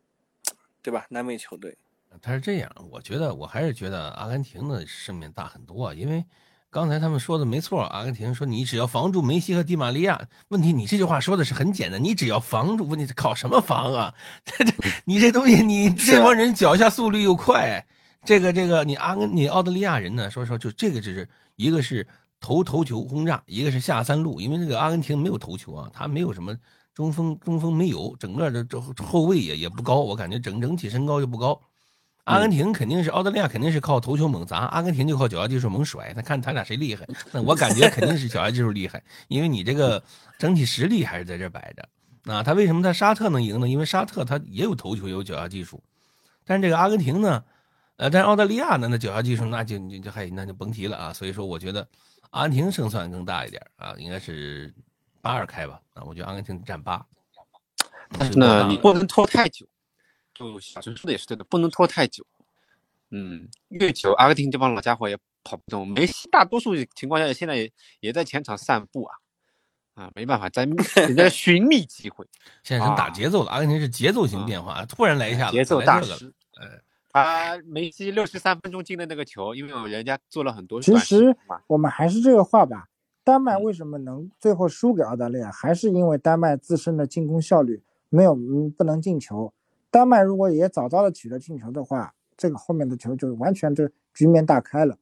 [0.81, 1.05] 对吧？
[1.09, 1.77] 南美球队。
[2.21, 6.23] 他是这样，我觉得我还是觉得阿根廷的胜面大很多，因为
[6.69, 14.13] 刚才他们说的没错，阿根廷说你只要防住梅西和迪玛利亚，问题你这句话说的是很简单，你只要防住，问题靠什么防啊？
[14.45, 17.85] 这这你这东西，你这帮人脚下速率又快，
[18.25, 22.05] 这个这个你阿根你澳大利亚人呢，说实话就这个就是一个是
[22.39, 26.57] 投头球轰炸，一个是下三路，因为这个阿根廷没有头球啊，他没有什么
[26.93, 31.59] 中锋，中锋没有，整个的这后卫也也不高，我感觉整整体身高就不高。
[32.23, 36.11] 阿根廷肯定是澳大利亚，肯定是靠头球猛砸，阿根廷就靠脚下技术猛甩。
[36.13, 40.03] 他看他俩谁厉害，那我感觉肯定是脚下技术厉害，因为你这个
[40.39, 41.87] 整体实力还是在这摆着。
[42.33, 43.69] 啊，他为什么在沙特能赢呢？
[43.69, 45.83] 因为沙特他也有头球，也有脚下技术，
[46.43, 47.43] 但是这个阿根廷呢，
[47.97, 51.13] 呃，但是澳大利亚呢，那脚下技术那就就就还那就甭提了啊。
[51.13, 51.87] 所以说，我觉得
[52.31, 54.73] 阿根廷胜算更大一点啊，应该是
[55.21, 55.79] 八二开吧。
[55.93, 57.05] 啊，我觉得阿根廷占八。
[58.19, 59.65] 但是呢，你不能拖太久。
[60.33, 62.25] 就小陈说的也是对的，不能拖太久。
[63.11, 65.87] 嗯，越久阿根廷这帮老家伙也跑不动。
[65.87, 69.15] 梅西大多数情况下现在也也在前场散步啊，
[69.93, 72.27] 啊，没办法，在人家寻觅机会。
[72.61, 76.33] 现在是打节奏了，阿根廷是节奏型变化，突然来一下子节奏大师。
[77.15, 77.23] 呃，
[77.57, 80.81] 他梅西六十三分钟进的那个球，因为人家做了很多。
[80.81, 81.33] 其实
[81.67, 82.89] 我们还是这个话吧，
[83.23, 88.35] 丹麦为什么能最后输给澳大利亚，还是因为丹麦自身的进攻效率没有
[88.77, 89.53] 不能进球。
[89.89, 94.97] 丹麦如果也早早的取得进球的话，这个后面的球就完全就局面大开了。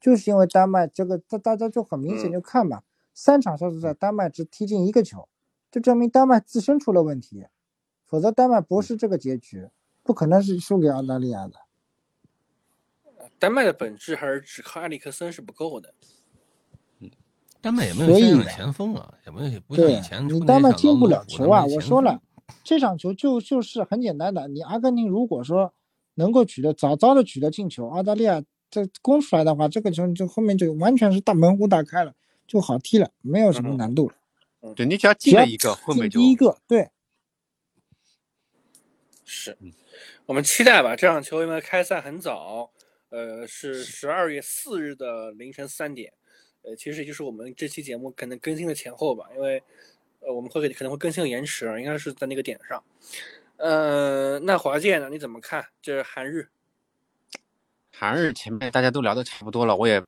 [0.00, 2.80] 就是因为丹麦这个，大大家就很明显就看嘛，
[3.12, 5.28] 三场小组赛丹麦只踢进一个球，
[5.70, 7.44] 就证明丹麦自身出了问题，
[8.06, 9.68] 否则丹麦不是这个结局，
[10.10, 11.54] 不可能是输给澳大利亚的。
[13.38, 15.94] 丹麦的本质还是只靠埃里克森是不够的。
[16.98, 17.08] 嗯，
[17.60, 22.20] 丹麦也没有现在前锋啊，也没有不像以前你丹麦进不了球啊，我说了。
[22.64, 25.72] 这场球就就是很简单的，你阿根廷如果说
[26.14, 32.12] 能够取得早早的取得进球，澳大利亚这攻出来的话，这个球就后面就完全是大门户大开了，
[32.48, 34.74] 就好踢了，没有什么难度了。
[34.74, 36.90] 对你只要进了一个，后面就第一个对。
[39.32, 39.56] 是，
[40.30, 40.94] 我们期待吧。
[40.94, 42.70] 这场球因为开赛很早，
[43.08, 46.12] 呃，是十二月四日的凌晨三点，
[46.62, 49.60] 呃，其实也就是我们这期节目可能更新的前后吧，因为。
[50.22, 52.84] 呃，我们会可能会更新延迟，应该是在那个点上。
[53.56, 55.08] 呃，那华健呢？
[55.08, 55.66] 你怎么看？
[55.80, 56.46] 这是韩日，
[57.90, 60.04] 韩日前面大家都聊的差不多了，我也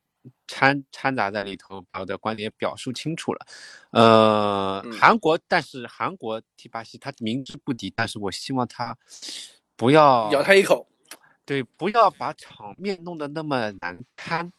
[0.47, 3.45] 掺掺杂在里头，把我的观点表述清楚了。
[3.89, 8.95] 呃，韩国，但是韩国踢巴西，他明知不敌，但是我希望他
[9.75, 10.87] 不要咬他一口，
[11.45, 14.51] 对，不要把场面弄得那么难堪，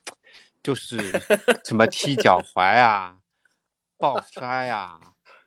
[0.63, 0.99] 就是
[1.65, 3.19] 什么踢脚踝啊，
[3.97, 5.01] 抱摔啊。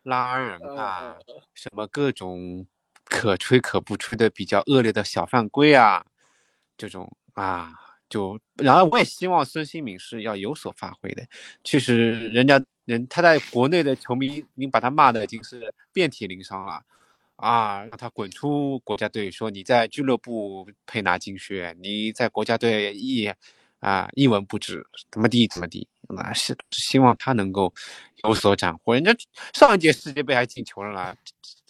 [0.03, 1.17] 拉人啊，
[1.53, 2.65] 什么各种
[3.03, 6.06] 可吹可不吹的比较恶劣的小犯规啊，
[6.77, 7.73] 这种啊，
[8.08, 11.27] 就然后我也希望孙兴敏是要有所发挥的。
[11.62, 16.82] 其实人家人他在国内的球迷已经把他骂的已经是遍体鳞伤了
[17.38, 23.32] 啊，让他滚出国家队，说你在俱乐部配拿金靴，你在国家队一
[23.80, 27.73] 啊一文不值，怎么地怎么地，那是希望他能够。
[28.23, 29.15] 有所斩获，人家
[29.54, 31.15] 上一届世界杯还进球了啦，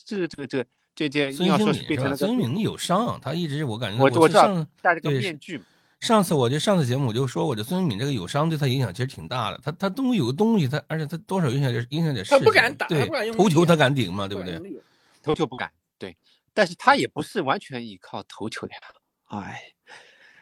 [0.05, 2.15] 这这个这这届孙兴敏是吧？
[2.15, 5.61] 孙兴敏有伤，他一直我感觉我我上戴着个面具。
[5.99, 9.59] 上次我就上次节目我就说，我这孙兴敏这个有伤对他影响其实挺大的。
[9.61, 12.25] 他他东西有个东西，他而且他多少影响点影响点。
[12.25, 12.87] 他不敢打，
[13.35, 14.25] 头球他敢顶吗？
[14.25, 14.57] 对不对？
[15.27, 16.17] 头球不敢，对。
[16.53, 18.79] 但是他也不是完全依靠头球的呀，
[19.25, 19.73] 哎。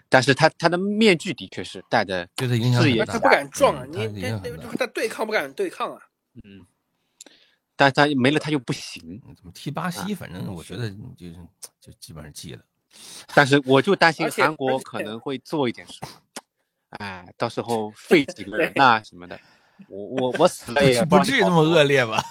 [0.07, 3.03] 但是他他的面具的确是戴的，就是影响视野。
[3.03, 4.21] 他不敢撞啊，你你
[4.77, 6.01] 他对抗不敢对抗啊。
[6.43, 6.65] 嗯，
[7.75, 9.19] 但他没了，他就不行。
[9.35, 10.13] 怎么踢巴西？
[10.15, 11.35] 反正我觉得就是
[11.81, 12.63] 就基本上记了。
[13.33, 16.07] 但是我就担心韩国可能会做一点什么，
[16.99, 19.37] 哎，到时候 废几个人呐什么的。
[19.89, 22.23] 我我我死了 也不至于那么恶劣吧？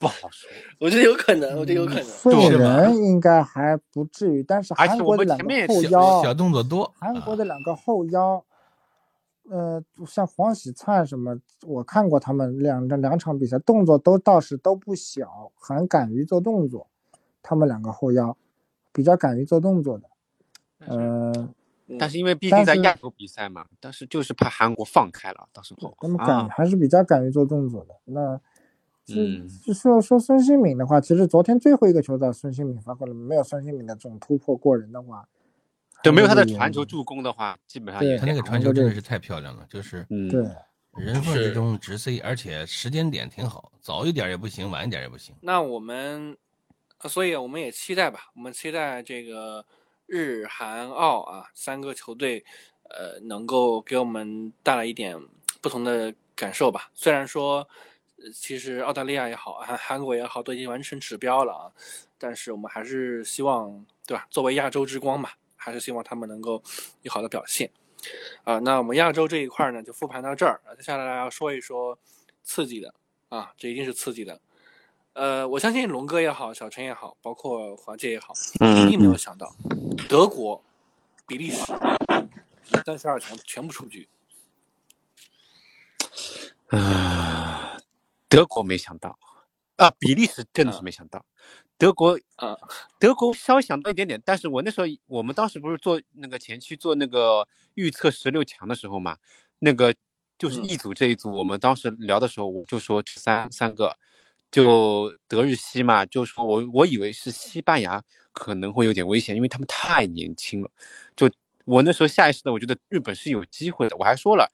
[0.00, 2.04] 不好说， 我觉得有可能，我觉得有可能。
[2.04, 6.92] 废人应该还不至于，但是韩国的两个后腰小动作多。
[6.98, 8.44] 韩国的两个后腰。
[9.50, 11.36] 呃，像黄喜灿什么，
[11.66, 16.86] 我看过他们两两两场比赛，动作都倒是都不小，很敢于做动作。
[17.42, 18.36] 他们两个后腰
[18.92, 20.08] 比较敢于做动作的。
[20.86, 21.32] 呃，
[21.98, 27.94] 但是因为毕竟在亚洲比赛嘛，但是就是怕韩国放开了，到时候他们敢还是比较敢于做动作的。
[28.04, 28.40] 那，
[29.08, 35.28] 嗯，说说孙兴敏的话，其实昨天最后一个球在孙兴敏发挥了，没有孙兴敏的这种突破过人的话。
[36.02, 40.40] 对，没有他的传球助攻的话，基本上他那个传球真的是太漂亮了，就是，对，
[40.96, 45.34] 人缝是之中直塞，而且时间点挺好，早一点也不行，晚一点也不行。
[45.42, 46.34] 那我们，
[47.02, 49.62] 呃所以我们也期待吧，我们期待这个
[50.06, 52.42] 日韩澳啊三个球队，
[52.84, 55.20] 呃，能够给我们带来一点
[55.60, 56.90] 不同的感受吧。
[56.94, 57.66] 虽然说，呃
[58.34, 61.72] 其实澳大利亚也好，韩韩国也好，都已经完成指标了啊，
[62.18, 64.26] 但是我们还是希望，对吧？
[64.30, 66.62] 作为亚洲之光嘛，还是希望他们能够
[67.02, 67.70] 有好的表现。
[68.44, 70.60] 啊，那我们亚洲这一块呢，就复盘到这儿。
[70.76, 71.98] 接下来要说一说
[72.42, 72.94] 刺激的
[73.28, 74.40] 啊，这一定是刺激的。
[75.12, 79.54] 呃，我相信龙哥也好，小陈也好，包括华界也好，嗯一定没有想到，
[80.08, 80.62] 德国、
[81.26, 81.60] 比利时
[82.86, 84.08] 三十二强全部出局。
[86.68, 87.39] 啊，
[88.30, 89.18] 德国没想到
[89.76, 91.24] 啊，比利时真的是没想到，
[91.76, 92.56] 德国啊，
[92.98, 99.16] 德国稍微想到一点点，但是我那时候我们当时不是做那个前期做那个预测十六强的时候嘛，
[99.58, 99.94] 那个
[100.38, 100.64] 就是嗯。
[100.64, 103.96] 一组这一组，我们当时聊的时候我就说这三三个，
[104.50, 110.70] 就德日西嘛，就说我我以为是西班牙可能会有点危险，因为他们太年轻了，
[111.16, 111.28] 就
[111.64, 114.46] 我那时候下意识的我觉得日本是有机会的，我还说了，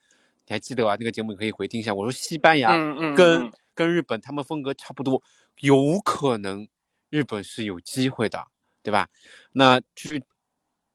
[0.47, 0.97] 你还记得吧？
[0.99, 2.71] 那个节目可以回听一下，我说西班牙
[3.17, 5.23] 跟、嗯跟日本他们风格差不多，
[5.61, 6.67] 有可能
[7.11, 8.45] 日本是有机会的，
[8.83, 9.09] 对吧？
[9.53, 10.21] 那去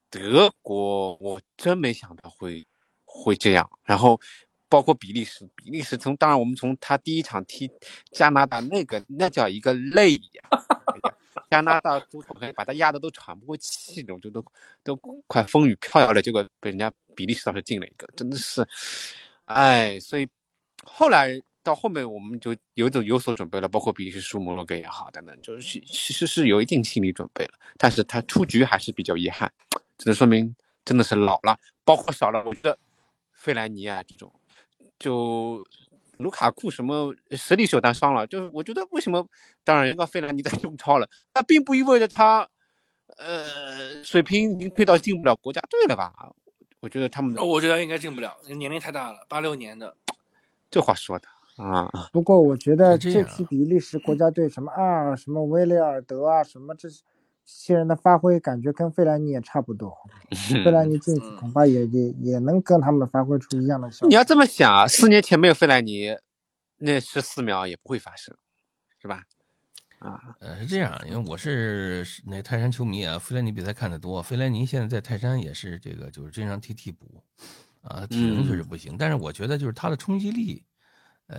[0.09, 2.67] 德国，我真没想到会
[3.05, 3.69] 会这样。
[3.83, 4.19] 然后
[4.67, 7.71] 包括比利时，比利时从当然我们从他第一场踢
[8.11, 10.49] 加拿大那个那叫一个累呀，
[11.49, 14.43] 加拿大足球把他压得都喘不过气那种，就都
[14.83, 14.95] 都
[15.27, 18.67] 快风雨飘摇了，结果被人家比利时倒是进了一个，真的是，
[19.45, 20.27] 哎，所以
[20.83, 29.51] 后来到后面我们就有种有所准备了，包括比利时输摩洛哥也好等等，就是其其实是有一定心理准备了，但是他出局还是比较遗憾，
[29.97, 32.77] 只能说明真的是老了，包括少了，我觉得
[33.33, 34.33] 费莱尼啊这种，
[34.97, 35.63] 就
[36.17, 39.25] 卢卡库什么实力是有但伤了，就是我觉得为什么，
[39.63, 42.47] 当然人家费莱尼在中 超了，那并不意味着他，
[43.17, 46.13] 呃，水平已经退到进不了国家队了吧？
[46.79, 49.95] 我觉得他们我觉得应该进不了，年龄太大了，八六年的。
[50.71, 56.87] 这话说的啊，不过我觉得这是这样啊批比利时国家队什么阿尔、什么威雷尔德啊，什么这
[57.45, 59.95] 些人的发挥，感觉跟费兰尼也差不多。
[60.63, 64.09] 费兰尼进去嗯恐怕也也也能跟他们发挥出一样的效果。
[64.09, 66.15] 你要这么想啊，四年前没有费莱尼，
[66.79, 68.35] 那十四秒也不会发生，
[68.99, 69.23] 是吧？
[69.99, 74.19] 啊，呃，是这样，因为我是是那泰山球迷啊，费莱尼比赛看得多。
[74.19, 77.23] 费莱尼现在在泰山也是这个，就是经常踢替补，
[77.83, 78.95] 啊，体能确实不行。
[78.97, 80.63] 但是我觉得就是他的冲击力，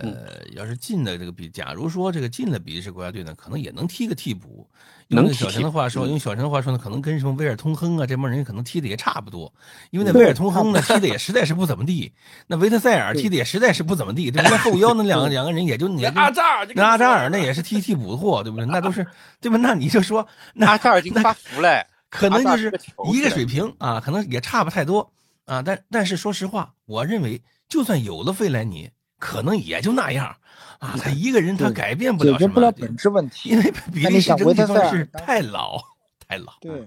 [0.01, 4.67] 呃，要是进的这个比，假如说这个进了比利时国家队呢，可能也能踢个替补。
[5.09, 9.53] 用小陈的话说，嗯用小陈的话说呢，可能跟什么威尔通亨啊这帮人可能踢的也差不多，
[9.91, 12.11] 因为那威尔通亨呢踢的也实在是不怎么地，
[12.47, 14.51] 那维特塞尔踢的也实在是不怎么地，对不对？
[14.51, 18.65] 那后腰那两个 两个人也就也就阿扎尔，那阿扎尔那也是踢 替补的货，对不对？
[18.65, 19.05] 那都是
[19.39, 19.57] 对吧？
[19.57, 20.25] 那你就说，
[20.55, 22.73] 那阿扎尔已经发福了，可能就是
[23.11, 25.11] 一个水平啊，可能也差不太多
[25.45, 25.61] 啊。
[25.61, 28.89] 但但是说实话，我认为就算有了费莱尼，
[29.23, 30.35] 可能也就那样
[30.79, 30.95] 啊。
[30.99, 33.51] 他一个人他改变不了什么，决不了本质问题。
[33.51, 35.81] 因为比那你想利时整维特塞尔体方式太老
[36.27, 36.51] 太老。
[36.59, 36.85] 对，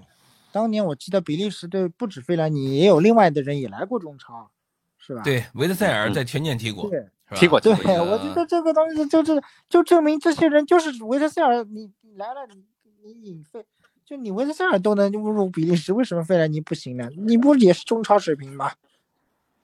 [0.51, 4.51] 当年我记得比利时队不止费兰尼，也有另外的人也来过中超，
[4.99, 5.23] 是吧？
[5.23, 12.63] 对，维特塞尔在权健踢过，对踢过对，我觉得这个东西就是就证明这些人就是维特塞尔，你你来了，你
[13.03, 13.65] 你引费，
[14.05, 17.09] 就你维特塞尔都能侮辱比利时，为什么费兰尼不行呢？
[17.17, 18.71] 你不也是中超水平吗？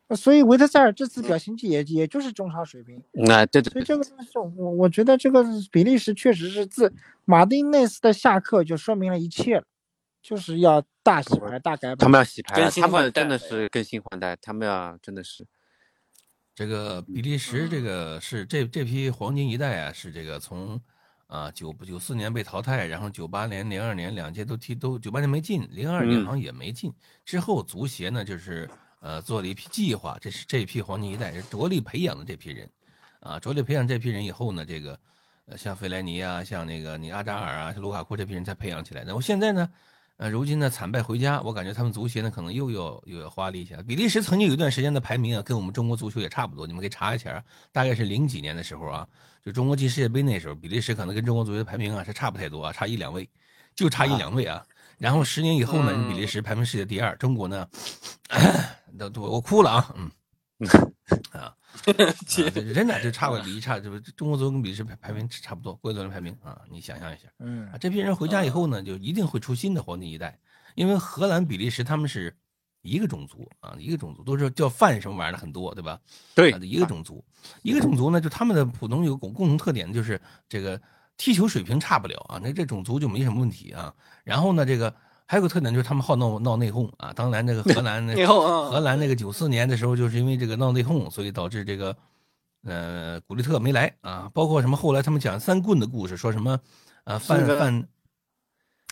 [0.10, 6.94] 所以维特塞尔这次表现也也就是中超水平，那对对对，所以这个东西我我觉得这个比利时确实是自
[7.26, 9.64] 马丁内斯的下课就说明了一切了，
[10.22, 11.98] 就是要大洗牌大改版。
[11.98, 15.48] 他们要洗牌了，更新他们换代真的是更新换代，他们要真的是，
[16.54, 20.80] 这个比利时这个是这这批黄金一代啊，是这个从
[21.28, 26.94] 啊九九四年被淘汰，然后九八年、零二年两届都踢都九八年没进，零二年嗯好像也没进。
[27.26, 28.70] 之后足协呢就是
[29.04, 32.70] 呃做了一批计划，这是这批黄金一代是着力培养的这批人，
[33.20, 34.98] 啊着力培养这批人以后呢，这个
[35.48, 39.14] 呃像费莱尼啊，像那个你阿扎尔啊、像卢卡库这批人才培养起来的。
[39.14, 39.70] 我现在呢。
[40.18, 43.82] 呃，如今呢惨败回家，我感觉他们足协呢可能又要又要花力气了。
[43.82, 49.08] 比利时曾经有一段时间的排名啊，跟我们中国足球也差不多，你们可以查一下，大概是零几年的时候啊，
[49.44, 53.28] 就中国进世界杯那时候，比利时可能跟中国足球排名啊是差不太多啊，差一两位，
[53.74, 54.64] 就差一两位啊。
[55.04, 56.08] 然后十年以后呢，嗯。
[56.08, 57.68] 比利时排名世界第二，中国呢，
[58.98, 60.10] 都都我哭了啊，嗯，
[61.34, 61.56] 啊，啊
[62.26, 67.24] 这真的就差过离差，就是中国足球跟比利时排排名差不多，国际足联排名啊，你想象一下。
[67.40, 67.68] 嗯。
[67.68, 70.40] 啊，这批人回家以后呢，就一定会出新的黄金一代，
[70.76, 72.34] 因为荷兰、比利时他们是
[72.82, 76.00] 一个种族啊，一个种族都是叫范什么玩意儿的很多，对吧？
[76.34, 77.22] 对啊，一个种族，
[77.62, 80.82] 一个种族呢，就他们的普通有共共同特点就是这个
[81.18, 83.94] 踢球水平差不了啊，那这种族就没什么问题啊。
[84.24, 84.94] 然后呢，这个
[85.26, 87.14] 还有个特点就是他们好闹闹内讧啊。
[87.14, 91.96] 当然，那个荷兰那 荷兰那个九四年的时候，就是因为这个闹内讧，所以导致这个
[92.66, 94.30] 呃古利特没来啊。
[94.34, 96.60] 包括什么后来他们讲三棍的故事，说什么
[97.04, 97.58] 呃范是的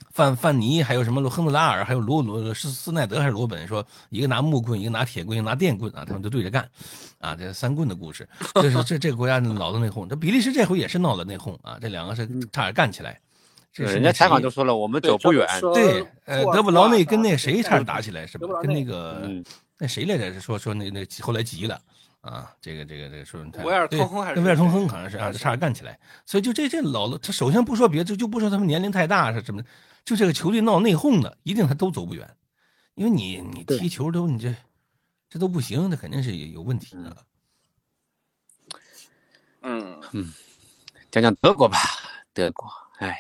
[0.10, 6.68] 范范范尼，还有什么亨德拉尔，还有罗罗斯斯奈德还是罗本，说一个拿木棍，一个拿铁棍，一个拿电棍啊，他们就对着干，
[7.20, 10.08] 啊，这三棍的故事，这是这这个国家闹的内讧。
[10.08, 13.20] 这比利时这回也是闹了内讧啊，这两个是差点干起来。
[13.74, 15.48] 人家采访谁就说了，我们走不远。
[15.74, 19.42] 对，呃，德布劳内跟那谁差点打打起来是吧跟那个嗯
[19.78, 20.42] 那谁来着？
[20.42, 21.80] 说说那那后来急了
[22.20, 25.98] 啊，这个这个这个说他维尔对通亨还是跟维尔通亨好像是啊，差点干起来。
[26.26, 29.64] 所以就这这老了，他首先不说别的，就就不说他们年龄太大是什么，
[30.04, 32.36] 就这个球队闹内讧的，一定他都走不远，
[32.96, 34.54] 因为你你踢球都你这
[35.30, 37.18] 这都不行，那肯定是有有问题的。
[39.62, 40.34] 嗯嗯，
[41.12, 41.78] 讲讲德国吧，
[42.34, 43.16] 德国，哎，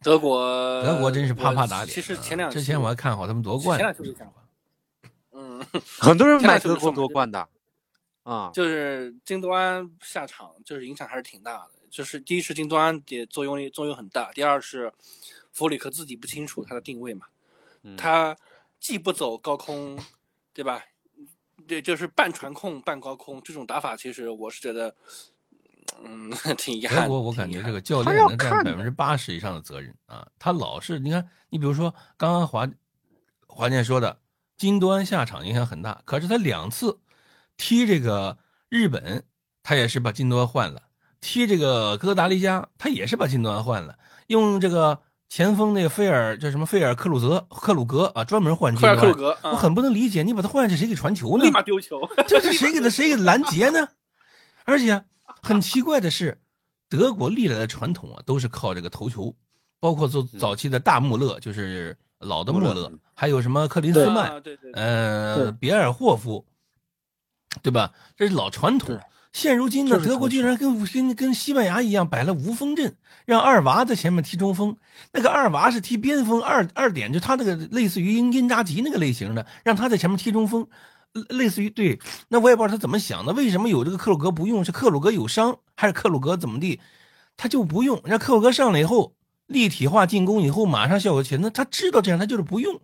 [0.00, 1.88] 德国德国真是啪啪打脸。
[1.88, 3.86] 呃其实啊前两之前我还看好他们夺冠前
[4.18, 4.32] 两，
[5.32, 5.64] 嗯，
[6.00, 7.46] 很多人买德国就是夺冠的，
[8.22, 11.70] 啊，就是京多安下场，就是影响还是挺大的。
[11.90, 14.92] 就是第一是京多安也作用力作用很大，第二是
[15.52, 17.26] 弗里克自己不清楚他的定位嘛，
[17.82, 18.36] 嗯他
[18.80, 19.98] 既不走高空，
[20.52, 20.82] 对吧？
[21.66, 24.94] 对，就是半传控半高空这种打法，其实我是觉得，
[26.02, 27.02] 嗯， 挺遗憾的。
[27.02, 32.68] 德国我感觉这个教练能占百分之八十以上的责任啊，他老是你看，你比如说刚刚华
[33.48, 34.20] 华健说的，
[34.56, 37.00] 金多安下场影响很大，可是他两次
[37.56, 38.38] 踢这个
[38.68, 39.24] 日本，
[39.64, 40.80] 他也是把金多安换了；
[41.20, 48.96] 踢这个哥达黎加，他也是把金多安换了，用这个前锋那个菲尔叫什么菲尔克鲁泽克鲁格啊，专门换金科尔。
[48.96, 51.44] 克鲁格，嗯我很不能理解，你把他换下去，谁给传球呢？
[51.44, 52.00] 立马丢球。
[52.26, 53.88] 这是谁给他谁给拦截呢？
[54.64, 55.04] 而且
[55.42, 56.40] 很奇怪的是，
[56.88, 59.34] 德国历来的传统啊，都是靠这个头球，
[59.78, 66.46] 包括做早期的大穆勒，就是老的穆勒还有什么克林斯曼，啊对对对，呃，对别尔霍夫，
[67.62, 67.92] 对吧？
[68.16, 69.00] 这是老传统对。
[69.32, 72.94] 现如今呢，德国居然跟跟跟西班牙一样摆了无锋阵，
[73.26, 74.76] 让二娃在前面踢中锋。
[75.12, 80.66] 那个二娃是踢边锋，二二点就他那个类似于因因扎吉那个类型的，让他在前面踢中锋，
[81.12, 81.98] 类类似于对。
[82.28, 84.64] 那我也不知道他怎么想的，为什么有这个克鲁格不用？
[84.64, 86.80] 是克鲁格有伤，还是克鲁格怎么地？
[87.36, 89.12] 他就不用，让克鲁格上来以后
[89.46, 91.40] 立体化进攻以后马上效果起来。
[91.42, 92.80] 那他知道这样，他就是不用。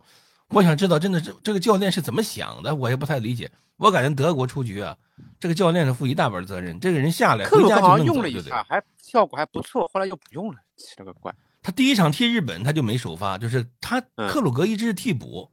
[0.49, 3.51] 我想知道，真的是这个教练是怎么想的，我也不太理解。
[3.77, 4.97] 我感觉德国出局啊，
[5.41, 6.79] 这个教练是负一大半责任。
[6.79, 8.41] 这个人下来克鲁格回家就好像用了一？
[8.41, 11.35] 下，还效果还不错，后来又不用了，奇了个怪。
[11.61, 15.51] 他第一场踢日本他就没首发，就是他嗯克鲁格一直是替补，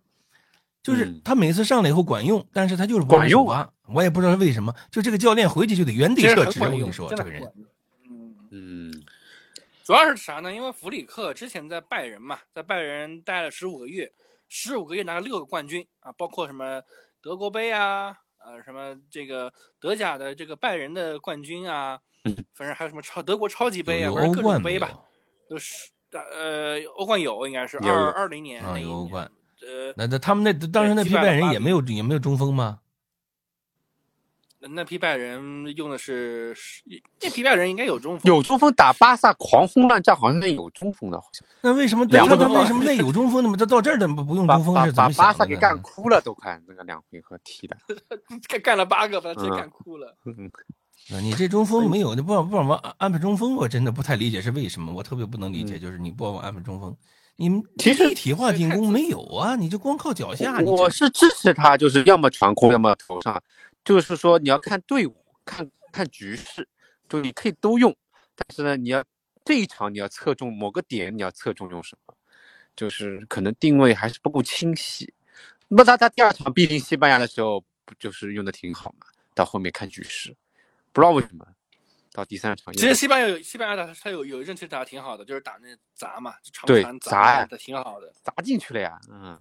[0.84, 4.76] 就是嗯他每次上来以后管用，但是他就是管用啊，我也不知道为什么。
[4.92, 7.42] 就这个教练回去就得原地撤职，我跟你说，这个人
[8.52, 8.92] 嗯，
[9.84, 10.54] 主要是啥呢？
[10.54, 14.12] 因为弗里克之前在拜仁嘛，在拜仁待了十五个月，
[14.54, 16.82] 十五个月拿了六个冠军啊，包括什么
[17.22, 18.14] 德国杯啊，
[18.46, 25.56] 呃，什么这个德甲的这个拜仁的冠军啊，嗯反正还有什么超德国超级杯啊，有反正各欧冠没种杯吧，有？
[25.56, 29.32] 都是呃欧冠有应该是二二零年啊那一年有欧冠，
[29.62, 32.82] 呃，那那他们那当时那批拜仁也没有也没有中锋吗？
[34.70, 36.84] 那批拜仁用的是是
[37.22, 43.42] 那批拜仁应该有中锋，有中锋打巴萨狂轰乱炸，好像那有中锋的，好像那为什么两个中锋为什么那有中锋？
[43.44, 45.80] 那么他到这儿怎么不用把中锋是把巴萨给干？
[45.82, 47.76] 哭了，都快那个两回合踢的。
[48.48, 50.16] 干干了八个，把他直接嗯干哭了。
[51.22, 56.96] 你这中锋没有，你不让不怎么安安排中锋，我真的不太理解是为什么，我特别不能理解，就是你不帮我安排中锋，
[57.36, 63.42] 你们其实立体化进攻没有啊，你就光靠脚下，我是支持他，就是要么传控，要么投上，
[63.84, 66.68] 就是说你要看队伍，看看局势，
[67.10, 67.96] 就你可以都用，
[68.36, 69.04] 但是呢，你要
[69.44, 72.14] 这一场你要侧重某个点，你要侧重用什么，
[72.76, 75.14] 就是可能定位还是不够清晰。
[75.68, 79.08] 那他他第二场逼近西班牙的时候，不就是用的挺好嘛？
[79.34, 80.36] 到后面看局势，
[80.92, 81.48] 不知道为什么，
[82.12, 88.14] 到第三场其实西班牙有西班牙打他有有一阵其实打的挺好的，就是打那砸嘛，长对传砸的挺好的。
[88.22, 89.40] 砸进去了呀，嗯，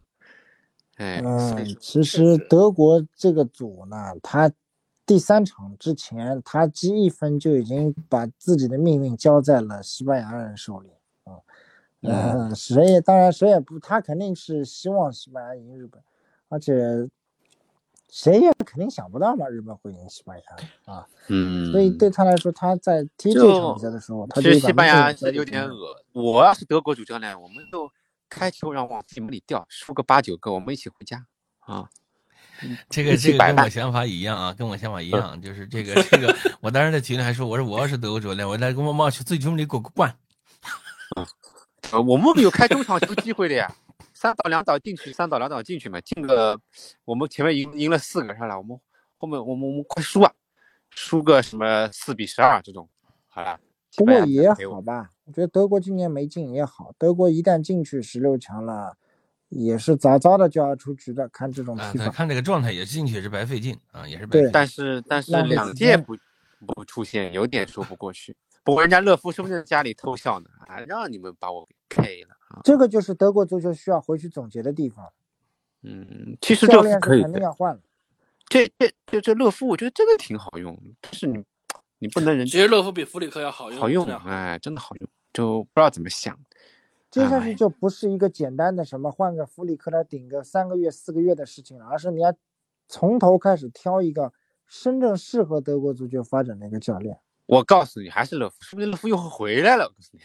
[1.00, 4.52] 哎，嗯，其实德国这个组呢，他
[5.06, 10.90] 第三场之前，他积一分就已经把自己的命运交在了西班牙人手里
[11.24, 11.40] 啊。
[12.02, 16.02] 嗯，谁也当然谁也不，他肯定是希望西班牙赢日本，
[16.50, 17.08] 而且
[18.10, 21.06] 谁也肯定想不到嘛，日本会赢西班牙啊。
[21.28, 25.96] 嗯，所以对他来说，他在踢这场比赛的时候，他其就把实西班牙有点恶。
[26.12, 27.90] 我要是德国主教练，我们就
[28.30, 31.26] 开球让往体门里掉，输个八九个，我们一起回家
[31.58, 31.90] 啊！
[32.88, 40.14] 这个这个跟我想法一样啊，跟我想法一样，就是这个这个，我当时在群里还说，我说我要是德国主教练，我来跟我妈去最终里给我灌。
[41.90, 43.74] 呃，我们有开中场球机会的呀，
[44.14, 46.58] 三倒两倒进去，三倒两倒进去嘛，进个
[47.04, 48.56] 我们前面赢赢了四个上来？
[48.56, 48.78] 我们
[49.16, 50.32] 后面我们我们快输啊，
[50.90, 52.88] 输个什么四比十二这种，
[53.28, 53.58] 好了。
[53.96, 58.96] 不过也好吧，我觉得德国今年没进也好，德国一旦进去十六强了。
[59.52, 64.48] 也是早早的就要出局的，看这种踢法，看这个状态也进去也是白费劲啊，也是白费。
[64.52, 66.16] 但是但是两届不
[66.64, 68.36] 不出现，有点说不过去。
[68.62, 72.60] 不过人家勒夫是不是在家里偷笑呢，还让你们把我给 K 了啊！
[72.62, 75.04] 这个就是德国足球需要回去总结的地方。
[75.82, 77.80] 嗯，其实这练可以肯定要换了。
[78.46, 81.42] 这这这这勒夫，我觉得真的挺好用，但是你
[82.00, 82.44] 你不能人。
[82.44, 86.36] 其实乐夫比弗里克要好用，好用哎，真的好用，就不知道怎么想。
[87.10, 92.34] 接下去就不是一个简单的什么换个弗里克来顶个三个月四个月的事情了，而是你要
[92.88, 94.32] 从头开始挑一个
[94.68, 97.18] 真正适合德国足球发展的一个教练。
[97.46, 99.84] 我告诉你，还是勒夫，说不定勒夫又回来了。
[99.84, 100.20] 我告诉你，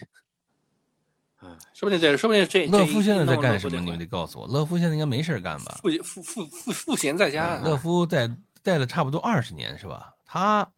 [1.37, 3.79] 啊，说不定这，说不定这勒夫现在在干什么？
[3.79, 5.79] 你们得告诉我，勒夫现在应该没事干吧？
[5.81, 7.57] 赋赋赋赋赋闲在家。
[7.63, 8.29] 勒夫在
[8.61, 10.13] 带了差不多二十年是吧？
[10.23, 10.71] 他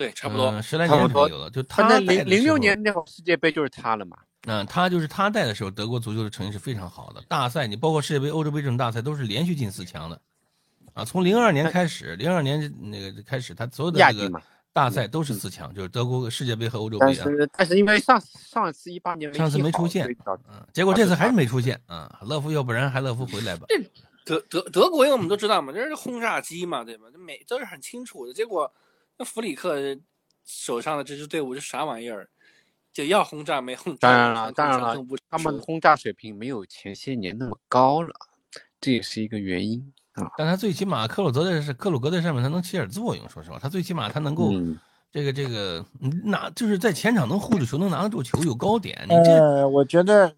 [0.00, 1.50] 对，差不多十来年左右了。
[1.50, 4.16] 就他那零零六年那会世界杯就是他了嘛。
[4.46, 7.22] 嗯，他就是他带的时候，德国足球的成绩是非常好的。
[7.28, 10.18] 大赛，你包括世界杯、欧洲杯这种大赛，都是连续进四强的。
[10.94, 14.42] 啊，从零二年开始，零二年那个开始，他所有的这个
[14.72, 17.04] 大赛都是四强，就是德国世界杯和欧洲杯。
[17.04, 21.78] 但是，但是因为上上一次一八年上次没出现，嗯，结果这次还是没出现。
[21.84, 23.66] 啊，勒夫，要不然还勒夫回来吧。
[24.24, 27.08] 德德德国，因为我们都知道嘛，这是轰炸机嘛，对吧？
[27.12, 28.32] 这每都是很清楚的。
[28.32, 28.72] 结果
[29.20, 29.76] 那弗里克
[30.46, 32.26] 手上的这支队伍是啥玩意儿？
[32.90, 34.96] 就要轰炸没轰炸，当然了，当然了，
[35.28, 38.08] 他们的轰炸水平没有前些年那么高了，
[38.80, 40.26] 这也是一个原因啊。
[40.38, 43.28] 但他最起码克鲁泽在是克鲁格在上面，他能起点作用。
[43.28, 44.50] 说实话，他最起码他能够
[45.12, 45.84] 这个这个
[46.24, 48.98] 拿，就是在前场能护住球，能拿得住球，有高点。
[49.06, 50.34] 你这，我觉得。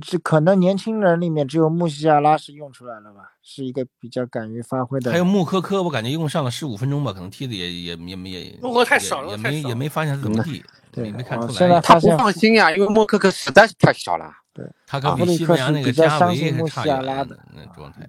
[0.00, 5.12] 这可能年轻人里面只有穆西亚拉是用出来了吧，是一个比较敢于发挥的。
[5.12, 11.52] 还有穆科科，我感觉一共上了十五分钟吧，可能踢的也也也也穆科太少了，也没也没发现他怎么踢，对，没看出来。
[11.52, 14.32] 现在他不放心呀，因为穆科科实在是太小了。
[14.54, 18.08] 对，他跟比西班牙那个加维还差远了那状态。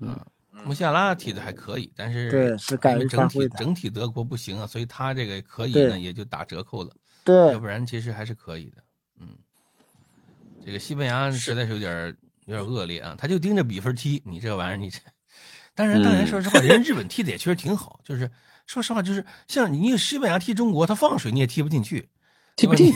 [0.00, 0.18] 嗯，
[0.64, 6.90] 穆西亚拉踢的还可以，但是对是敢于整体整体德国不行啊，所以他这个可以呢，也就打折扣了。
[7.22, 8.82] 对，要不然其实还是可以的。
[9.20, 9.28] 嗯。
[10.64, 14.98] 这个西班牙实在是有点有点恶劣啊，他就盯着比分踢，你这玩意儿你这，
[15.74, 18.30] 当然当然说实话，人日本踢的也确实挺好，就是
[18.66, 22.08] 说实话就是像你西班牙踢中国，他放水你也踢不进去，
[22.56, 22.92] 踢不进。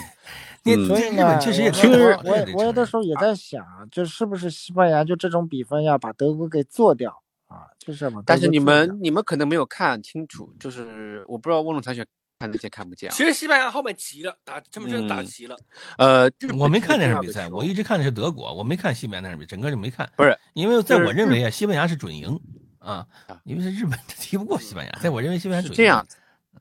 [0.65, 7.69] 你日本确实也其实我我有的时候也在想，就是不是西班牙就这种比分要把德国给做掉啊？
[7.79, 8.23] 就是嘛。
[8.27, 12.07] 但是你们你们可能没有看清楚，就是我不知道翁龙才选。
[12.39, 13.11] 看得见看不见。
[13.11, 15.57] 其实西班牙后面急了，打他们真的打急了。
[15.99, 20.09] 呃，我没看那场比赛，我一直看的是德国，我没看西班牙那场比赛，整个就没看。
[20.17, 22.39] 不是，因为在我认为啊，西班牙是准赢
[22.79, 23.05] 啊，
[23.45, 25.75] 因为是日本 踢不过西班牙，在我认为西班牙准。
[25.75, 26.07] 这样，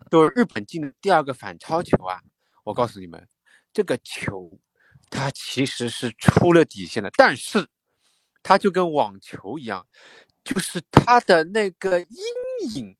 [0.09, 2.19] 就是日本进的第二个反超球啊！
[2.63, 3.27] 我告诉你们，
[3.71, 4.51] 这个球
[5.11, 7.67] 它其实是出了底线的，但是
[8.41, 9.85] 它就跟网球一样，
[10.43, 12.95] 就是它的那个阴影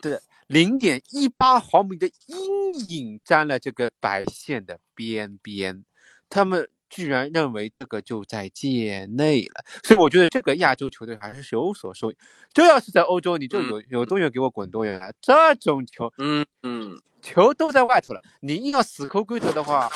[0.00, 0.22] 的。
[0.50, 5.84] 零点一八毫米的阴影沾了这个白线的边边，
[6.28, 12.12] 他们居然认为这个就在界内了，所以我觉得这个亚洲球队还是有所收。
[12.52, 15.08] 这要是在欧洲，你就有有多远给我滚多远啊！
[15.20, 19.88] 这种球，嗯嗯，球都在外头了，你硬要死抠规则的话，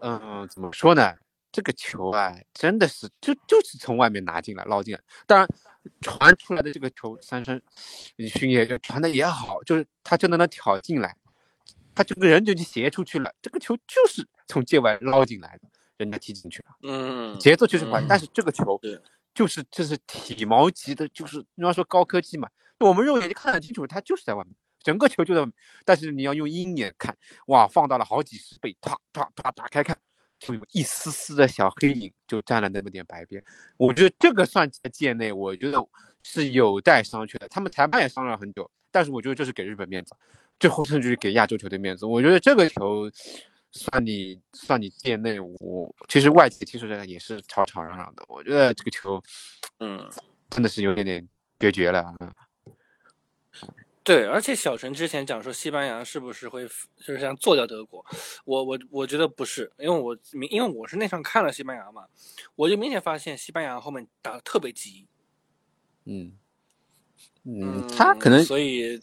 [0.00, 1.14] 嗯，怎么说呢？
[1.52, 5.48] 这个球啊，真的是就就是从外面拿进来捞进来，当然。
[6.00, 7.60] 传出来的这个球，三生
[8.28, 11.16] 勋爷就传的也好，就是他就能能挑进来，
[11.94, 18.80] 他这个人就去斜出去了，这个球就是从界外捞进来的，人家踢进去了，嗯，节奏就是快，但是这个球
[19.34, 25.52] 就是就是体毛级的，就是你要说高科技嘛，我们肉眼就看得清楚，他就是在外面，整个球就在，
[25.84, 27.16] 但是你要用鹰眼看，
[27.46, 29.96] 哇，放大了好几十倍，啪啪啪打开看。
[30.42, 33.42] 就有一丝丝的小黑影，就占了那么点白边。
[33.76, 35.78] 我觉得这个算在界内，我觉得
[36.24, 37.46] 是有待商榷的。
[37.48, 40.16] 他们裁判也商量很久，但是我觉得这是给日本面子，
[40.58, 42.04] 最后甚至是给亚洲球队面子。
[42.04, 43.08] 我觉得这个球
[43.70, 48.24] 算你算你界内，我其实外界其实也是吵吵嚷嚷的。
[48.26, 49.22] 我觉得这个球，
[49.78, 50.10] 嗯，
[50.50, 51.28] 真的是有点点
[51.60, 52.12] 决绝了。
[54.04, 58.04] 对，而且小陈之前讲说西班牙是不是会就是想做掉德国，
[58.44, 62.04] 我我我觉得不是，因为我明因为我是那场看了西班牙嘛，
[62.56, 65.06] 我就明显发现西班牙后面打的特别急，
[66.04, 66.32] 嗯
[67.44, 69.00] 嗯，他可能所以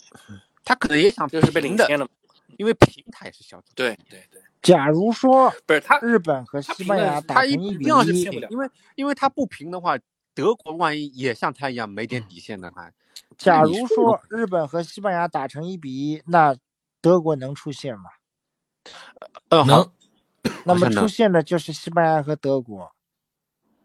[0.64, 2.12] 他可能也想就是被领先了嘛。
[2.58, 3.72] 因为平他也是小组。
[3.74, 9.98] 对对对，假如说不是他日本和西班牙打他一成一比一因为因为他不平的话，
[10.34, 12.92] 德国万一也像他一样没点底线的话，
[13.40, 16.56] 假如说日本和西班牙打成一比一，那
[17.02, 18.10] 德国能出线吗？
[19.48, 19.90] 呃，能
[20.66, 22.94] 那么出现的就是西班牙和德国。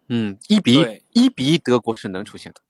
[0.08, 0.74] 嗯，一比
[1.12, 2.60] 一，一比一，德国是能出现的。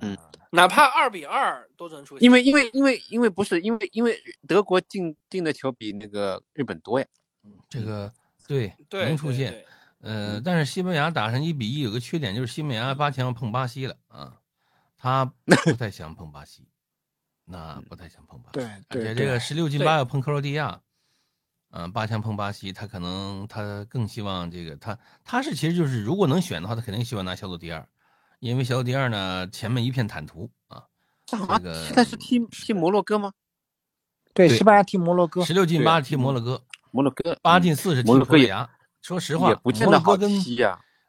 [0.00, 0.16] 嗯
[0.50, 2.24] 哪怕二比二都能出现。
[2.24, 7.06] 因为因为因为因为不是因为因为德国进进的球比那个日本多呀。
[7.68, 8.10] 这个
[8.46, 9.50] 对对能出现。
[9.52, 9.66] 对
[10.00, 14.32] 呃，但是西班牙打成一比一有个缺点，就是西班牙八强碰巴西了啊，
[14.98, 15.24] 他
[15.64, 16.68] 不太想碰巴西，
[17.46, 18.58] 那不太想碰巴西。
[18.58, 20.80] 对而且这个十六进八要碰克罗地亚，
[21.70, 27.88] 嗯、八强碰巴西，他可能他更希望这个他他是其实就是如果能选的话，他肯定希望拿小组第二，
[28.40, 30.84] 因为小组第二呢前面一片坦途啊，
[31.24, 33.32] 这好这个像现在是踢踢摩洛哥吗？
[34.34, 38.70] 对对西班牙踢摩洛哥，十六进八踢摩洛哥，摩洛哥八进四是踢摩洛哥也葡萄牙。
[39.00, 40.30] 说实话，摩洛哥跟。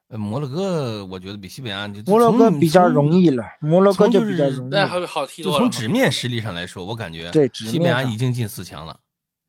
[0.10, 4.88] 呃摩洛哥，我觉得比西班牙就摩洛哥比较容易了，摩洛哥就是比较容易那了。
[4.88, 5.58] 还好踢多了。
[5.58, 9.00] 就从纸面实力上来说，我感觉对西班牙已经进四强了。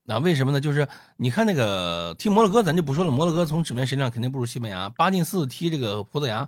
[0.04, 0.60] 那为什么呢？
[0.60, 0.86] 就是
[1.16, 4.86] 你看那个踢摩洛哥，咱就不说了，摩洛哥从纸面实力上肯定不如西班牙。
[4.90, 6.46] 八进四踢这个葡萄牙，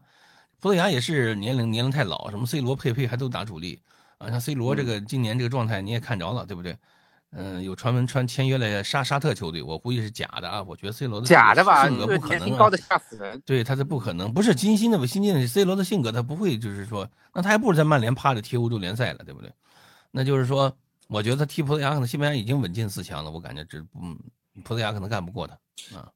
[0.60, 3.80] 葡萄牙也是年龄年龄太老，什么 C 罗、佩佩还都打主力
[4.18, 4.28] 啊。
[4.28, 6.76] 像 C 罗这个今年这个状态你也看着了，对不对？
[7.34, 10.62] 嗯，有传闻穿签约了沙沙特球队，我估计是假的啊。
[10.62, 11.88] 我觉得 C 罗的假的吧？
[11.88, 13.40] 性格不可能啊年高的吓死人。
[13.46, 19.50] 对，他是不可能，不是金星的新进的 C 罗的性格，他不会就是说，那他还不如在曼联趴着踢欧洲联赛了，对不对？
[20.10, 20.70] 那就是说，
[21.08, 24.18] 我觉得他踢葡萄牙可能西班牙已经稳进四强了，我感觉这嗯，
[24.62, 25.54] 葡萄牙可能干不过他
[25.96, 26.08] 啊。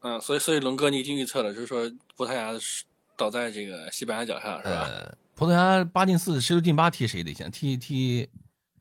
[0.00, 2.84] 嗯，所以所以龙哥你已经预测了，就是说葡萄牙是
[3.16, 4.88] 倒在这个西班牙脚下，是吧？
[4.88, 8.28] 呃，葡萄牙八进四，十六进八踢谁得先踢踢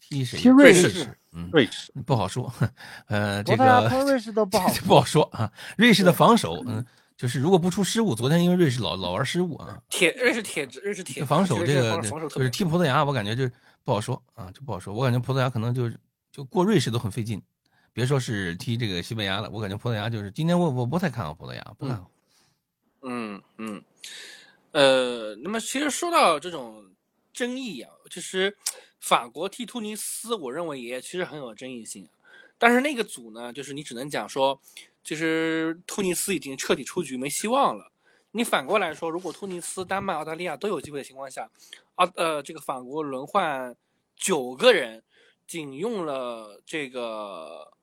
[0.10, 0.39] 踢谁？
[0.39, 2.51] 踢瑞士士，嗯，瑞士不好说。
[3.08, 5.51] 呃，这个萄牙碰瑞士都不好 不好说啊。
[5.78, 6.86] 瑞士的防守，嗯，
[7.18, 13.49] 就是如果不出失误，昨天因为瑞士老老玩失误啊，铁瑞士铁瑞士铁防守这个就是防防守特别踢葡萄牙，我感觉就
[13.84, 14.93] 不好说啊，就不好说。
[14.93, 15.99] 我感觉葡萄牙可能就是
[16.32, 17.41] 就过瑞士都很费劲，
[17.93, 22.10] 别说是踢这个西班牙了，我感觉葡萄牙就是今天我我不太看好葡萄牙，不看好。
[23.06, 23.84] 嗯嗯，
[24.72, 26.82] 呃，那么其实说到这种
[27.34, 28.56] 争议啊，其实
[29.04, 32.08] 法国踢突尼斯，我认为也其实很有争议性。
[32.58, 34.58] 但是那个组呢，就是你只能讲说，
[35.04, 37.91] 其实突尼斯已经彻底出局，没希望了。
[38.32, 41.51] 你反过来说，如果突尼斯、丹麦、澳大利亚都有机会的情况下，
[41.95, 43.76] 啊呃，这个法国轮换
[44.16, 45.04] 九个人，
[45.45, 47.74] 仅用了这个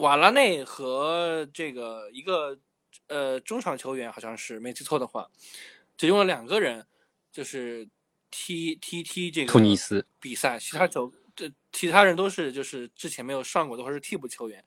[0.00, 2.58] 瓦拉内和这个一个
[3.06, 5.30] 呃中场球员，好像是没记错的话，
[5.96, 6.84] 只用了两个人，
[7.30, 7.88] 就是
[8.30, 14.64] 踢踢踢这个突尼斯比赛，其他球这其他人都是就是之前没有上过的或者是替补球员。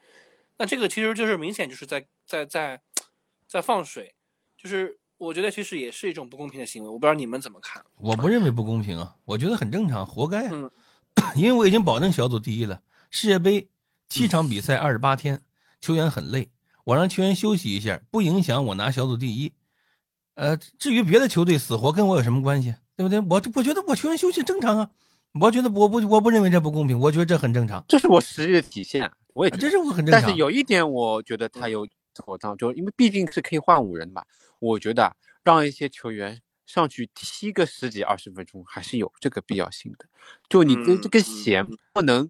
[0.58, 2.82] 那这个其实就是明显就是在在在
[3.48, 4.14] 在放水，
[4.58, 6.90] 就是我觉得其实也是一种不公平的行为。
[6.90, 7.84] 我不知道你们怎么看？
[7.98, 10.50] 我不认为不公平啊，我觉得很正常，活该啊。
[10.52, 10.72] 嗯
[11.36, 12.82] 因为我已经保证小组第一了。
[13.10, 13.68] 世界杯
[14.08, 15.42] 七场比赛二十八天，
[15.82, 16.50] 球员很累，
[16.86, 19.52] 我让球员休息一下，不影响我拿小组第一。
[20.36, 23.18] 呃，至于别的球队死活跟我有什么关系，对不对？
[23.30, 24.90] 我我觉得我球员休息正常啊，
[25.40, 30.22] 我觉得我不我不认为这不公平，我觉得这很正常，这是我实力的体现，我也这是我很正常。
[30.22, 34.22] 但是有一点，我觉得他有妥当，就因为毕竟是可以换五人嘛，
[34.60, 35.14] 我觉得啊
[35.46, 40.06] 让一些球员上去踢个十几二十分钟，还是有这个必要性的。
[40.50, 42.30] 就你跟嗯这个弦不能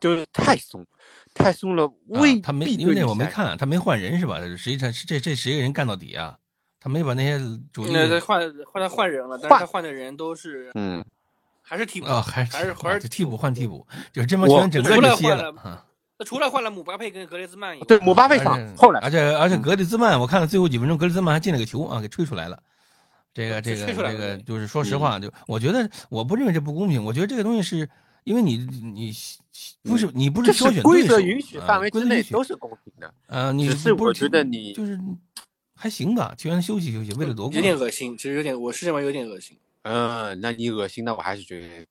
[0.00, 0.86] 就是太松，
[1.34, 4.40] 太松了未啊、他没因为那我没看，他没换人是吧？
[4.56, 6.38] 实际上是这这十个人干到底啊？
[6.80, 7.38] 他没把那些
[7.72, 11.04] 主力那他换换他换人了，但是换他换的人都是嗯，
[11.62, 15.84] 还是替补啊，还还是还是啊就替补换替补，就是这帮球员整个除了就歇换了了啊。
[16.18, 22.60] 那除了换了姆巴佩跟格雷兹曼以外，对，姆巴佩上后来而且而且格里兹曼，我看了最后几分钟，格里兹曼还进了个球啊，给吹出来了。
[23.34, 27.88] 这个这个这个，就是说实话，就我觉得我不认为这不公平，我觉得这个东西是
[28.24, 29.12] 因为你你
[29.84, 33.14] 不是你不是挑选规则允许啊范围之内都是公平的。
[33.28, 34.98] 呃，你只是我不是觉得你就是
[35.78, 37.62] 还行吧，球员休息休息，为了夺冠有。
[37.62, 39.56] 点恶心，其实有点，我是认为有点恶心。
[39.82, 41.86] 嗯，那你恶心，那我还是觉得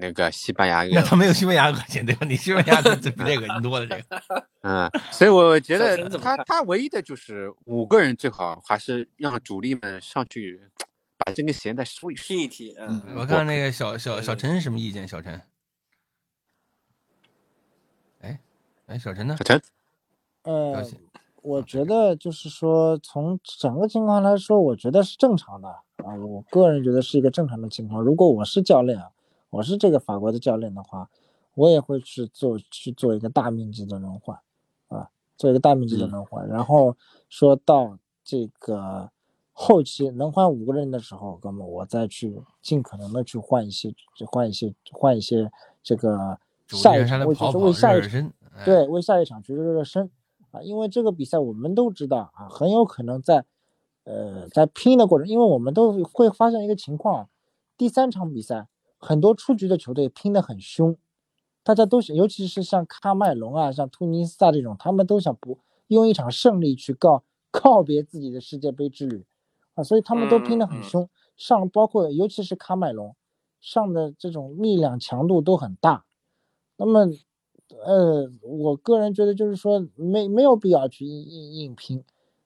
[0.00, 2.26] 那个西班牙那他没有西班牙恶心对吧？
[2.26, 4.46] 你西班牙这比这恶心多了，这个。
[4.64, 10.58] 嗯，所以我觉得他他唯一的就是五个人最好还是让主力们上去
[11.18, 12.24] 把这个弦再收一收。
[12.24, 15.06] 踢一踢，嗯，嗯我看那个小小小陈什么意见？
[15.06, 15.40] 小陈，
[18.22, 18.40] 哎
[18.86, 19.44] 哎，小陈呢小？
[19.44, 19.62] 陈，
[20.42, 20.96] 呃了解，
[21.46, 25.68] 我觉得就是说，从整个情况来说，我觉得是正常的。
[25.68, 28.02] 啊，我个人觉得是一个正常的情况。
[28.02, 29.10] 如果我是教练啊，
[29.50, 31.08] 我是这个法国的教练的话，
[31.54, 34.36] 我也会去做去做一个大面积的轮换，
[34.88, 36.44] 啊，做一个大面积的轮换。
[36.48, 36.96] 然后
[37.28, 39.08] 说到这个
[39.52, 43.94] 后期能换五个人的时候，那么我再去尽可能的去换一些，
[44.26, 45.48] 换一些，换一些
[45.80, 46.36] 这个
[46.66, 48.32] 下一场，为就是为下一场，
[48.64, 50.10] 对，为下一场去热热身
[50.56, 53.44] 啊，因为这个比赛我们都知道啊，很有可能在。
[54.08, 57.28] 呃，在拼的过程，因为我们都会发现一个情况，
[57.76, 60.96] 第三场比赛很多出局的球队拼得很凶，
[61.64, 69.26] 大家都想，尤其是像喀麦隆啊、像突尼斯啊这种，他们都想不用一场胜利去告告别自己的世界杯之旅
[69.74, 73.16] 啊，所以他们都拼得很凶，上包括尤其是喀麦隆
[73.60, 76.04] 上的这种力量强度都很大，
[76.76, 77.08] 那么，
[77.70, 82.04] 呃，我个人觉得就是说没没有必要去硬硬硬拼，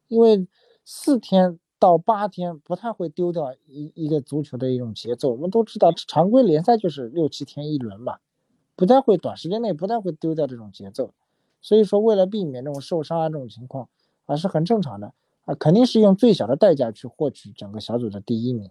[0.08, 0.46] 因为。
[0.92, 8.18] 四天到八天不太会丢掉一一个足球的一种节奏，我们都知道常规联赛就是六七天一轮嘛，
[8.74, 11.12] 不太会短时间内不太会丢掉这种节奏，
[11.60, 13.88] 所以说为了避免这种受伤啊这种情况
[14.26, 15.12] 啊是很正常的
[15.44, 18.70] 啊，肯定是用最小的代价去获取整个小组的第一名。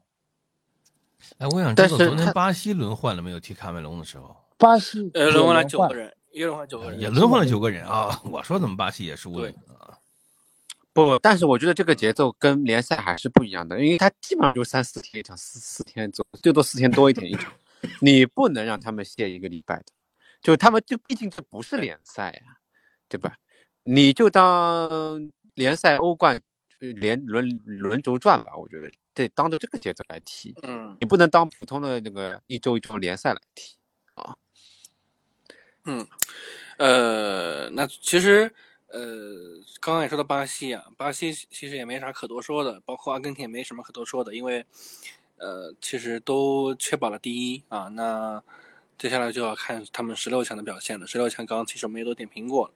[1.38, 3.39] 哎，我想知道昨天巴西轮换了没有？
[3.39, 8.22] 踢卡梅隆的时候，巴西呃轮换了九个人，也轮换九个人，也轮换了九个人啊！
[8.26, 9.52] 我说怎么巴西也输了？
[10.92, 17.54] 不，但是我觉得这个节奏跟联赛还是不一样的，因为它基本上就三四天一场，四四天左最多四天多一点一场，
[18.02, 19.86] 你不能让他们歇一个礼拜的，
[20.42, 22.58] 就他们就毕竟这不是联赛呀，
[23.08, 23.38] 对吧？
[23.84, 26.42] 你就当联赛、欧冠
[26.80, 33.79] 连轮轮轴转吧，我觉得得当着这个节奏来踢，嗯，你不能当普通的那个一周一周联赛来踢啊，
[35.86, 36.08] 嗯，
[36.78, 38.54] 呃，那其实。
[38.92, 39.00] 呃，
[39.80, 44.66] 刚刚也说到巴西啊，巴西其实也没啥可多说的，包括阿根廷也没什么可多说的，因为，
[45.38, 47.88] 呃，其实都确保了第一啊。
[47.90, 48.44] 那
[48.98, 51.06] 接下来就要看他们十六强的表现了。
[51.06, 52.74] 十六强刚刚其实我们也都点评过了。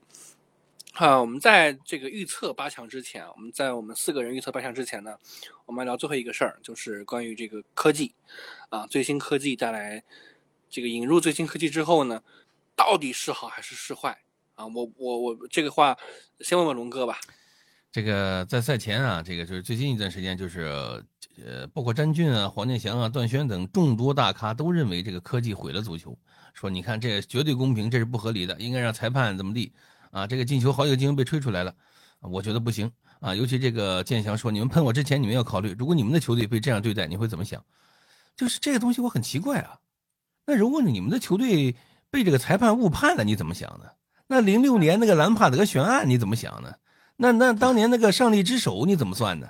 [0.93, 5.17] 啊，我们在这个预测八强之前，我们在我们四个人预测八强之前呢，
[5.65, 8.13] 我们聊最后一个事儿，就是关于这个科技
[8.69, 10.03] 啊，最新科技带来
[10.69, 12.21] 这个引入最新科技之后呢，
[12.75, 14.17] 到底是好还是是坏？
[14.55, 15.97] 啊，我我我这个话
[16.41, 17.19] 先问问龙哥吧。
[17.91, 21.03] 这个在赛前啊，这个就是最近一段时间，就是
[21.43, 26.17] 呃，包括詹俊啊、黄健翔啊、段轩等众多大咖都认为这个科技毁了足球，
[26.53, 29.73] 说你看这绝对公平，这是不合理的，应该让裁判怎么地
[30.11, 30.25] 啊？
[30.25, 31.75] 这个进球好几个进球被吹出来了，
[32.21, 33.35] 我觉得不行啊。
[33.35, 37.63] 尤其这个健翔说，你们喷我之前，你们要考虑，如果你们的球队被这样对待，你会怎么想？
[38.35, 39.79] 就是这个东西我很奇怪啊。
[40.45, 41.75] 那如果你们的球队
[42.13, 43.89] 被这个裁判误判了，你怎么想呢？
[44.27, 46.75] 那零六年那个兰帕德悬案你怎么想呢？
[47.17, 49.47] 那那当年那个上帝之手你怎么算呢？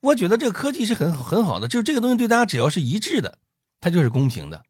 [0.00, 3.38] 我觉得这个科技是很很好的，就是这个东西对大家只要是一致的，
[3.80, 4.62] 它就是公平的，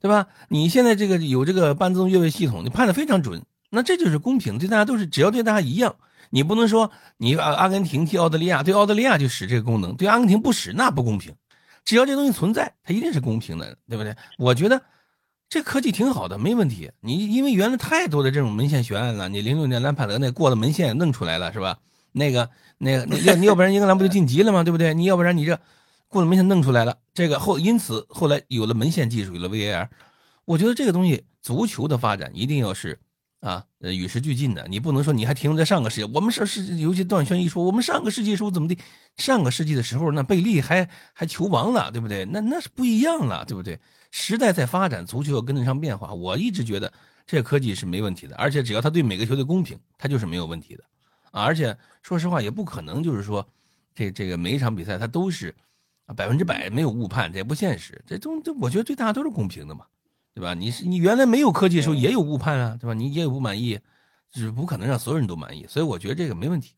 [0.00, 0.28] 对吧？
[0.48, 5.94] 你现在这个有这个半自动越位系统，你判的非常准，那这就是公平，对大家都是只要对大家一样，
[6.30, 11.34] 你不能说你阿阿根廷踢澳大利亚，对澳大利亚就使这个功能，对阿根廷不使那不公平，
[11.84, 14.16] 只要这东西存在，它一定是公平的，对不对？
[14.38, 14.82] 我觉得。
[15.48, 16.90] 这科技挺好的，没问题。
[17.00, 21.78] 你因为原来太多的这种门线悬案了，你零六年兰帕德那过了门线弄出来了是吧？
[22.12, 24.62] 那个那个要要不然英格兰不就晋级了吗？
[24.62, 24.92] 对不对？
[24.92, 25.58] 你要不然你这
[26.08, 29.88] 过了门线弄出来了，这个后因此后来有了门线技术，有了 VAR。
[30.44, 32.98] 我觉得这个东西足球的发展一定要是
[33.40, 36.04] 啊呃与时俱进的，你不能说你还停留在上个世纪。
[36.12, 38.76] 我们上世尤其段轩一说，我们上个世纪时候怎么的？
[39.16, 42.24] 上个世纪的时候那贝利还还球王了，对不对？
[42.24, 43.78] 那那是不一样了，对不对？
[44.10, 46.14] 时代在发展，足球要跟得上变化。
[46.14, 46.92] 我一直觉得
[47.26, 50.84] 这个科技是没问题的，而且只要它对每个球队公平，它就是没有问题的
[51.30, 51.42] 啊！
[51.42, 53.46] 而且说实话，也不可能就是说，
[53.94, 55.54] 这这个每一场比赛它都是
[56.16, 58.02] 百分之百没有误判，这也不现实。
[58.06, 59.84] 这都这我觉得对大家都是公平的嘛，
[60.34, 60.54] 对吧？
[60.54, 62.94] 你是你原来没有科技的时候也有误判啊，对吧？
[62.94, 63.78] 你也有不满意，
[64.30, 66.74] 是不可能让所有人都满意，所以我觉得这个没问题。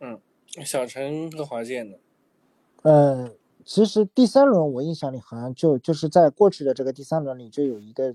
[0.00, 0.20] 嗯，
[0.64, 1.96] 小陈和华健呢？
[2.82, 3.36] 嗯。
[3.64, 8.12] 其实第三轮我印象里好像就就是在过去的这个第三轮里就有一个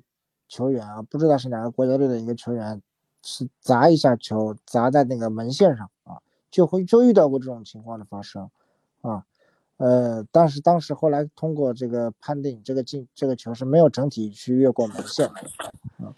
[0.50, 2.82] 球员啊，不知道是哪个国家队的一个球员，
[3.24, 6.20] 是砸一下球砸在那个门线上啊，
[6.52, 8.50] 就会就遇到过这种情况的发生
[9.00, 9.26] 啊，
[9.78, 15.28] 呃，但是当时后来通过这个判定，这个进这个球是没有整体去越过门线
[15.98, 16.14] 啊，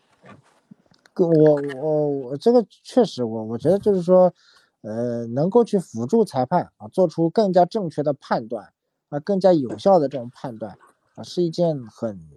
[1.15, 4.33] 我我我这个确实我我觉得就是说，
[4.81, 8.73] 呃，能够去辅助裁判啊，做出更加正确的判断。
[9.09, 10.77] 啊，更加有效的这种判断
[11.15, 12.29] 啊，是一件很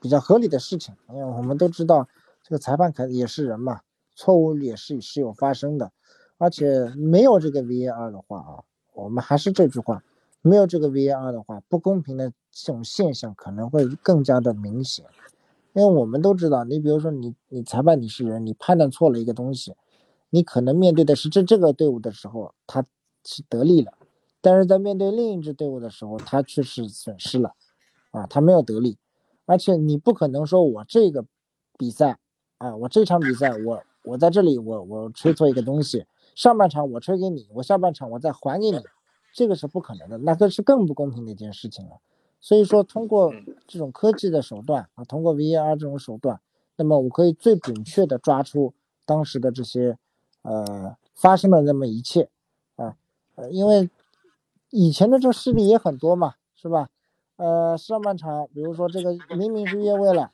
[0.00, 0.96] 比较合理的事情。
[1.10, 2.08] 因为我们都知道，
[2.42, 3.82] 这个裁判肯也是人嘛，
[4.16, 5.92] 错误也是是有发生的。
[6.38, 8.64] 而且没有这个 VAR 的话啊，
[8.94, 10.02] 我们还是这句话，
[10.46, 15.06] 没有这个 V R 的话，不公平的这种现象可能会更加的明显。
[15.72, 19.74] 因为我们都知道，你比如说你你裁判你是人，你判断错了一个东西，
[20.28, 22.84] 你可能面对的是这这个队伍的时候，他
[23.24, 23.94] 是得利了，
[24.42, 27.54] 但是在面对另一支队伍的时候，他却是损失了，
[28.10, 28.98] 啊，他没有得利，
[29.46, 31.24] 而且你不可能说我这个
[31.78, 32.18] 比赛
[32.58, 38.78] 啊，我这场比赛我我在这里我我吹错一个东西，上半场我吹给你，我下半场我再还给你，
[39.34, 41.98] 这个是不可能的，那个是更不公平的一件事情了。
[42.40, 43.32] 所以说，通过
[43.66, 46.40] 这种科技的手段啊，通过 VAR 这种手段，
[46.76, 48.72] 那么我可以最准确的抓出
[49.04, 49.98] 当时的这些，
[50.42, 52.30] 呃，发生的那么一切，
[52.76, 52.96] 啊，
[53.34, 53.90] 呃，因为
[54.70, 56.88] 以前的这个事例也很多嘛，是吧？
[57.36, 60.30] 呃，上半场，比如说这个明明是越位了，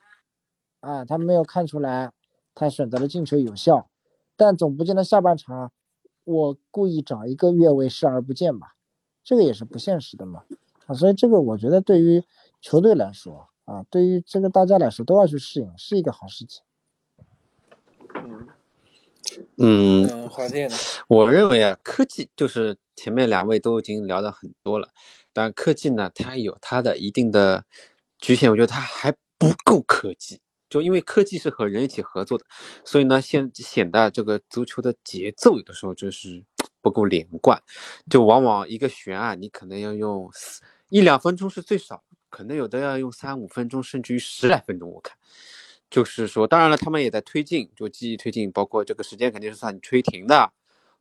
[0.81, 2.11] 啊，他没有看出来，
[2.53, 3.87] 他选择了进球有效，
[4.35, 5.71] 但总不见得下半场
[6.23, 8.75] 我故意找一个越位视而不见吧？
[9.23, 10.43] 这个也是不现实的嘛。
[10.87, 12.23] 啊，所以这个我觉得对于
[12.61, 16.63] 球队来说啊，对于这个大家来说都要去适应，是一个好事情。
[19.57, 20.75] 嗯，嗯，华健呢？
[21.07, 24.89] 我认为啊，科技就是前面两位都已经聊的很多了，
[25.31, 27.63] 但科技呢，它有它的一定的
[28.19, 30.41] 局限，我觉得它还不够科技。
[30.69, 32.45] 就因为科技是和人一起合作的，
[32.85, 36.43] 所以呢，现显得这个足球的节奏有的时候就是
[36.81, 37.61] 不够连贯，
[38.09, 40.29] 就往往一个悬案你可能要用
[40.89, 44.89] 一两分钟是最少，可能有的要用三五分钟，甚至于十来分钟。
[44.89, 45.15] 我看，
[45.89, 50.51] 就是说，当然了，他们也在推进，就积极推进，包括这个时间肯定是算你吹停的，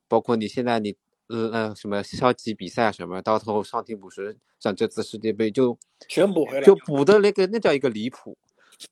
[0.06, 0.94] 包括你现在你
[1.28, 5.76] 呃呃什么消极比赛什么，到头后上庭补时，像这次世界杯就
[6.08, 8.36] 全补回来，就补的那个那叫一个离谱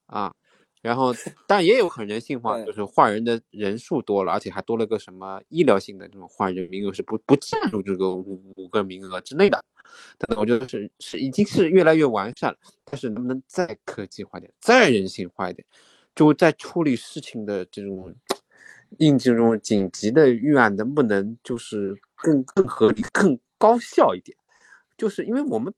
[0.07, 0.35] 啊。
[0.81, 1.13] 然后，
[1.47, 9.63] 但也有很人性化，就是换人的人数多了，而且还多了个什么医疗性的这种换人名额，是不不计入这个五五个名额之内的。
[10.17, 15.67] 但我觉得是是已经是越来越完善了，但是能不能再科技化点，再人性化一点，
[16.15, 18.15] 就在处理事情的这种
[18.99, 24.39] 应这种紧急的预案，能不能就是更更合理、更高效一点？
[24.97, 25.75] 就是因为我们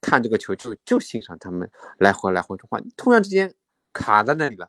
[0.00, 3.54] 看这个球，就就欣赏他们来回来回的换，突然之间。
[3.92, 4.68] 卡在那里了，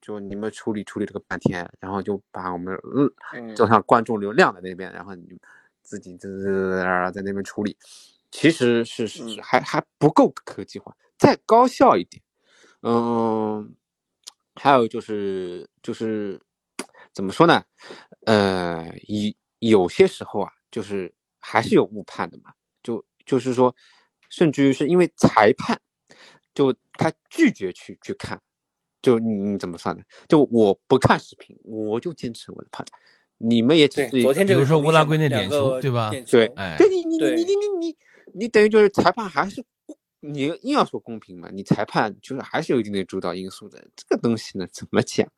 [0.00, 2.78] 就你们处理处理这个半天，然后就把我们
[3.32, 5.38] 嗯，就像观众流量在那边，然后你
[5.82, 6.80] 自己滋滋
[7.12, 7.76] 在那边处理，
[8.30, 12.22] 其实是是还还不够科技化，再高效一点。
[12.82, 13.74] 嗯，
[14.54, 16.40] 还有就是就是
[17.12, 17.64] 怎么说呢？
[18.26, 23.74] 呃，有有些时候啊，就是还是有误判的嘛，就就是说，
[24.28, 25.80] 甚至于是因为裁判。
[26.56, 28.40] 就他拒绝去去看，
[29.02, 30.02] 就你你怎么算的？
[30.26, 32.98] 就我不看视频，我就坚持我的判断。
[33.36, 36.10] 你们也只是昨天这个，比如说乌拉圭那点球，对吧？
[36.26, 37.96] 对，哎，对你你你你你你
[38.32, 39.62] 你等于就是裁判还是
[40.20, 41.50] 你硬要说公平嘛？
[41.52, 43.78] 你裁判就是还是有一定的主导因素的。
[43.94, 45.28] 这个东西呢，怎么讲？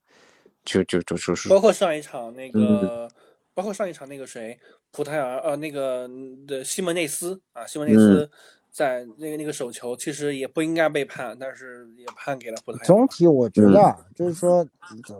[0.64, 3.10] 就就就说是包括上一场那个，
[3.54, 4.56] 包括上一场那个谁，
[4.92, 6.08] 葡萄牙呃那个
[6.46, 8.30] 的西门内斯啊，西门内斯。
[8.78, 12.84] 在那个那个手球，其实也不应该被判，但是也判给了葡萄牙。
[12.84, 14.64] 总体我觉得，就是说，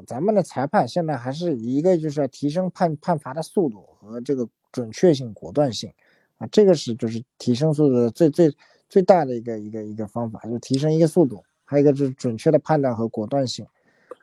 [0.06, 5.92] 咱们的裁判现在还是一个就是要提升判判罚的速度和这个准确性、果断性
[6.36, 8.54] 啊，这个是就是提升速度的最最
[8.88, 13.66] 最大的一个一个一个方法，就是提升一个速度，还有一个就是准确的判断和果断性，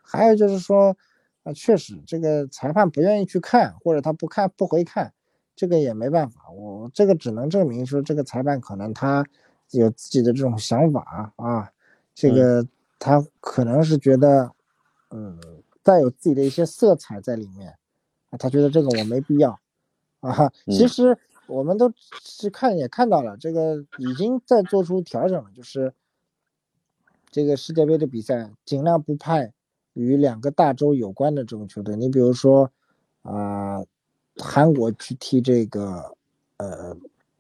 [0.02, 0.96] 还有就是说，
[1.44, 5.12] 啊，确实这个裁判不愿意去看，或者他不看不回看。
[5.56, 9.26] 这个也没办法，我这个只能证明说，这个裁判可能他
[9.72, 11.72] 有自己的这种想法啊，
[12.14, 12.68] 这个
[13.00, 14.52] 他可能是觉得，
[15.12, 15.40] 嗯，
[15.82, 17.74] 带有自己的一些色彩在里面，
[18.32, 19.58] 啊，他觉得这个我没必要，
[20.20, 21.90] 啊，其实我们都
[22.22, 25.94] 是看也看到了，这个已经在做出调整了，就是
[27.32, 29.54] 这个世界杯的比赛尽量不派
[29.94, 32.70] 与两个大洲有关的这种球队，你比如说
[33.22, 33.82] 啊。
[34.38, 36.16] 韩国去踢这个，
[36.58, 36.96] 呃，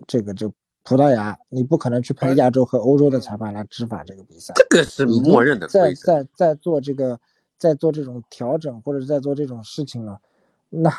[0.08, 0.48] 这个这
[0.84, 4.54] 葡萄牙，你不可能去派亚洲和欧洲的裁判来执法这个比赛。
[4.56, 5.68] 这个是默认的。
[5.68, 7.20] 在在在做这个，
[7.58, 10.22] 在做这种调整或者在做这种事情了，
[10.70, 10.90] 那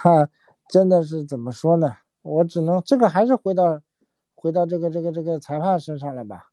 [0.69, 1.97] 真的是怎么说呢？
[2.23, 3.81] 我只能这个还是回到
[4.35, 6.51] 回到这个这个这个裁判身上了吧，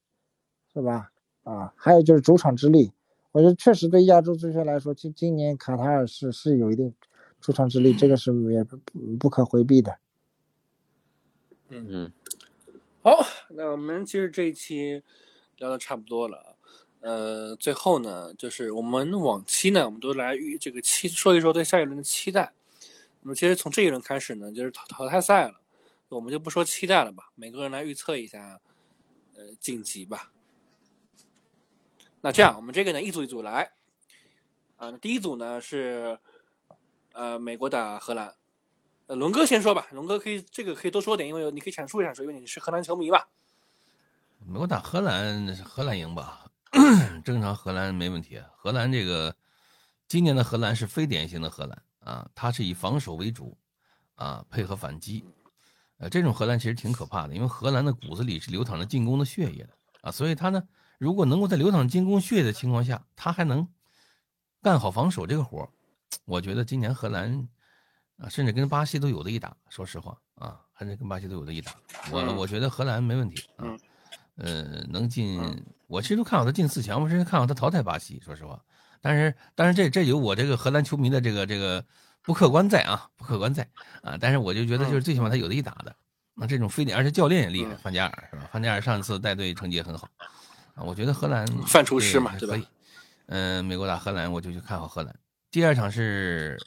[0.73, 1.11] 是吧？
[1.43, 2.93] 啊，还有就是主场之力，
[3.31, 6.93] 我觉得确实对亚洲足球来说，今今年卡塔尔是是有一定。
[7.43, 8.77] 出场之力，这个是也不
[9.19, 9.97] 不可回避的。
[11.67, 12.11] 嗯嗯，
[13.01, 13.19] 好，
[13.49, 15.03] 那我们其实这一期
[15.57, 16.55] 聊的差不多了。
[17.01, 22.53] 呃，最后呢，就是我们往期呢，我们都来预这个期说一说对下一轮的期待。
[23.21, 25.59] 那么，其实从这一轮开始呢，就是淘淘汰赛了。
[26.07, 28.61] 我们就不说期待了吧，每个人来预测一下，
[29.35, 30.31] 呃，晋级吧。
[32.21, 33.73] 那这样，我们这个呢，一组一组来。
[34.77, 36.17] 啊，第一组呢是，
[37.13, 38.35] 呃，美国打荷兰。
[39.07, 43.27] 呃，龙哥先说吧，龙哥可以这个可以多说点，因为你可以阐述一下，说因为你是荷兰球迷吧。
[44.45, 46.45] 美国打荷兰，荷兰赢吧？
[47.23, 48.41] 正常荷兰没问题。
[48.55, 49.35] 荷兰这个
[50.07, 53.57] 今年的荷兰是非典型的荷兰啊，它是以防守为主
[54.15, 55.23] 啊，配合反击。
[55.97, 59.69] 呃，这种荷兰其实挺可怕的，因为荷兰的骨子里是流淌着进攻的血液的
[60.01, 60.63] 啊，所以他呢，
[60.97, 63.67] 如果能够在流淌进攻血液的情况下，他还能
[64.61, 65.69] 干好防守这个活
[66.25, 67.47] 我觉得今年荷兰
[68.17, 69.55] 啊，甚至跟巴西都有的一打。
[69.69, 71.73] 说实话啊，甚至跟巴西都有的一打。
[72.11, 73.65] 我我觉得荷兰没问题啊。
[74.35, 75.39] 呃，能进，
[75.85, 78.19] 我其实都看好他进四强，我甚至看好他淘汰巴西。
[78.19, 78.59] 说实话，
[78.99, 81.85] 但是，但是这这有我这个荷兰球迷的这个这个
[82.23, 83.67] 不客观在啊，不客观在
[84.01, 84.17] 啊。
[84.19, 85.95] 但是我就觉得，就是最起码他有的一打的。
[86.33, 88.49] 那这种非典，而且教练也厉害，范加尔是吧？
[88.51, 90.09] 范加尔上次带队成绩也很好
[90.73, 90.83] 啊。
[90.83, 92.59] 我觉得荷兰范厨师嘛，对吧？
[93.27, 95.15] 嗯，美国打荷兰，我就去看好荷兰。
[95.53, 96.57] 第二场是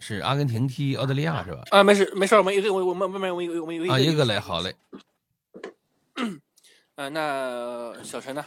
[0.00, 1.62] 是阿根廷踢澳大利亚是吧？
[1.70, 4.74] 啊，没事没事，我们一个我我们慢慢我们我们啊一个来好嘞。
[6.96, 8.44] 呃，那小陈呢？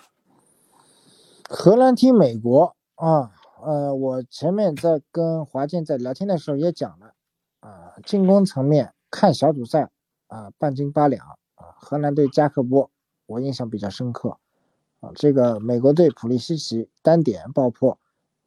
[1.48, 3.32] 荷兰踢美国啊，
[3.64, 7.14] 呃，我前面在跟华健在聊天的时候也讲了
[7.62, 9.90] 啊，进攻层面看小组赛
[10.28, 12.92] 啊，半斤八两啊，荷兰对加克波
[13.26, 14.38] 我印象比较深刻
[15.00, 17.98] 啊，这个美国队普利西奇单点爆破，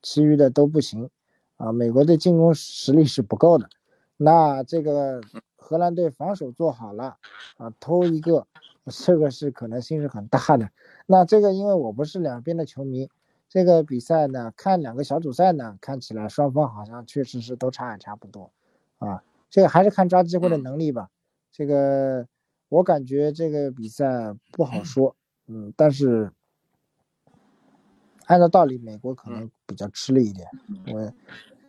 [0.06, 1.10] 其余的都不行
[1.56, 3.68] 啊，美国队进攻实力是不够的，
[4.16, 5.20] 那这个
[5.56, 7.16] 荷兰队防守做好了
[7.56, 8.46] 啊，偷一个。
[8.88, 10.70] 这个是可能性是很大的。
[11.06, 13.10] 那这个因为我不是两边的球迷，
[13.48, 18.52] 这个比赛呢，看两个小组赛呢，看起来双方好像确实是都差也差不多，
[18.98, 21.10] 啊，这个还是看抓机会的能力吧。
[21.50, 22.28] 这个
[22.68, 25.16] 我感觉这个比赛不好说，
[25.48, 26.30] 嗯，但是
[28.26, 30.48] 按照道理，美国可能比较吃力一点。
[30.84, 31.12] 因为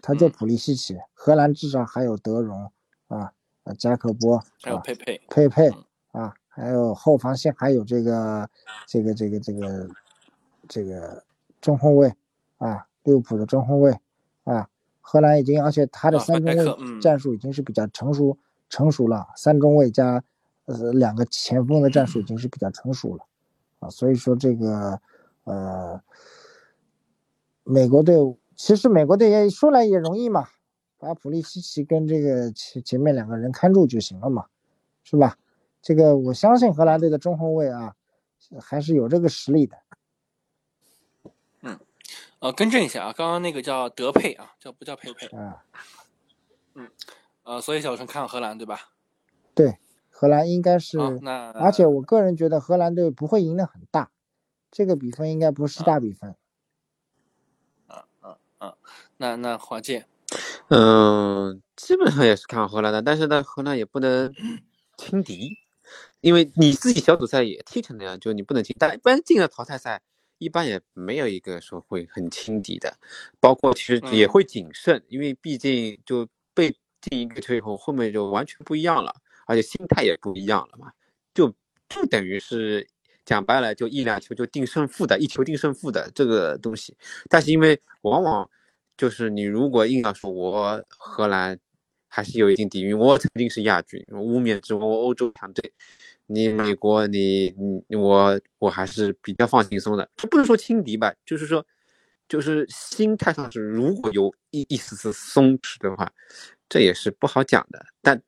[0.02, 2.72] 他就普利西奇，荷兰至少还有德容
[3.08, 3.32] 啊，
[3.80, 5.72] 加克波，还有佩佩，佩佩
[6.12, 6.34] 啊。
[6.50, 8.50] 还有后防线，还有这个，
[8.88, 9.88] 这个，这个，这个，
[10.68, 11.24] 这个
[11.62, 12.12] 中后卫，
[12.58, 13.96] 啊，利物浦的中后卫，
[14.44, 14.68] 啊，
[15.00, 18.36] 荷兰已经，而且他的三中卫战术已经是比较成熟，
[18.72, 20.24] 成熟了，三中卫加，
[20.66, 23.24] 呃，两个前锋的战术已经是比较成熟了，
[23.78, 25.00] 啊，所以说这个，
[25.44, 26.02] 呃，
[27.70, 28.16] 美国队
[28.56, 30.48] 其实美国队也说来也容易嘛，
[30.98, 34.46] 把普利西奇跟这个前前面两个人看住就行了嘛，
[35.04, 35.38] 是吧？
[35.82, 37.94] 这个我相信荷兰队的中后卫啊，
[38.62, 39.78] 还是有这个实力的。
[41.62, 41.78] 嗯，
[42.40, 45.66] 呃，更正一下啊，刚刚那个叫德佩啊，叫不叫佩佩啊？
[46.74, 46.90] 嗯，
[47.44, 48.80] 呃，所以小陈看荷兰对吧？
[49.54, 49.78] 对，
[50.10, 50.98] 荷兰应该是。
[51.22, 54.10] 那而且我个人觉得荷兰队不会赢的很大，
[54.72, 56.34] 这个比分应该不是大比分。
[59.18, 60.08] 那那华健，
[60.70, 64.34] 嗯，基本上也是看好荷兰的，但是呢，荷兰也不能
[64.98, 65.58] 轻敌。
[66.20, 70.02] 因为你自己小组赛也踢成那样，就你不能进，但一般进了淘汰赛，
[70.40, 72.98] 一般也没有一个说会很轻敌的，
[73.40, 79.16] 包括其实也会谨慎，因为毕竟就被进一个球以后，后面就完全不一样了，
[79.46, 80.92] 而且心态也不一样了嘛，
[81.34, 81.54] 就
[81.88, 82.86] 就等于是
[83.24, 86.98] 讲白了，就一两球就定胜负的，一球定胜负的这个东西。
[87.30, 88.50] 但是因为往往
[88.98, 91.58] 就是你如果硬要说我荷兰。
[92.10, 92.98] 还是有一定底蕴。
[92.98, 95.72] 我曾经是亚军，污蔑之我，欧洲强队。
[96.26, 97.54] 你美国，你
[97.90, 101.64] 你我我还是比较放轻松的，不能说轻敌吧，就是说，
[102.28, 106.12] 就是心态上是如果有一一丝丝松弛的话，
[106.70, 107.86] 这也是不好讲的。
[108.02, 108.20] 但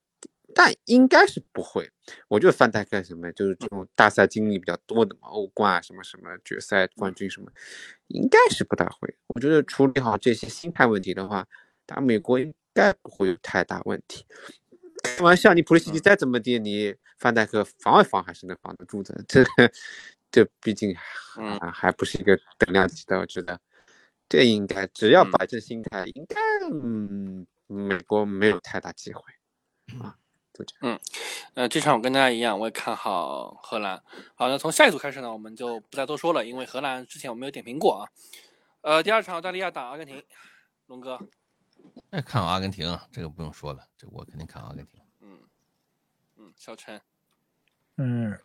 [0.53, 1.89] 但应该是不会。
[2.27, 7.51] 我觉得范戴克什么，就是这种大赛经历比较多的嘛，欧冠啊什么什么决赛冠军什么，
[8.07, 9.15] 应该是不大会。
[9.27, 11.47] 我觉得处理好这些心态问题的话，
[11.85, 12.39] 打美国。
[12.39, 14.25] 应该不会有太大问题。
[15.03, 19.21] 开玩笑，你普利西奇再怎么地，你范戴克防一防还是能防得住的。
[19.27, 19.71] 这个，
[20.31, 23.19] 这毕竟还还不是一个等量级的。
[23.19, 23.59] 我觉得，
[24.29, 26.39] 这应该只要摆正心态，应该
[26.71, 29.21] 嗯，美国没有太大机会
[29.99, 30.15] 啊。
[30.63, 30.95] 就这样。
[30.95, 30.99] 嗯，
[31.55, 34.01] 呃，这场我跟大家一样，我也看好荷兰。
[34.35, 38.09] 好，那从下一组开始呢，我们就不再多说了，因为荷兰之前我没有点评过啊。
[38.81, 40.23] 呃，第二场澳大利亚打阿根廷，
[40.87, 41.19] 龙哥。
[42.11, 45.01] 哎，看好阿根廷，这个不用说了，这我肯定看好阿根廷。
[45.21, 45.39] 嗯
[46.37, 46.99] 嗯，小陈，
[47.97, 48.39] 嗯，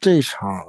[0.00, 0.66] 这场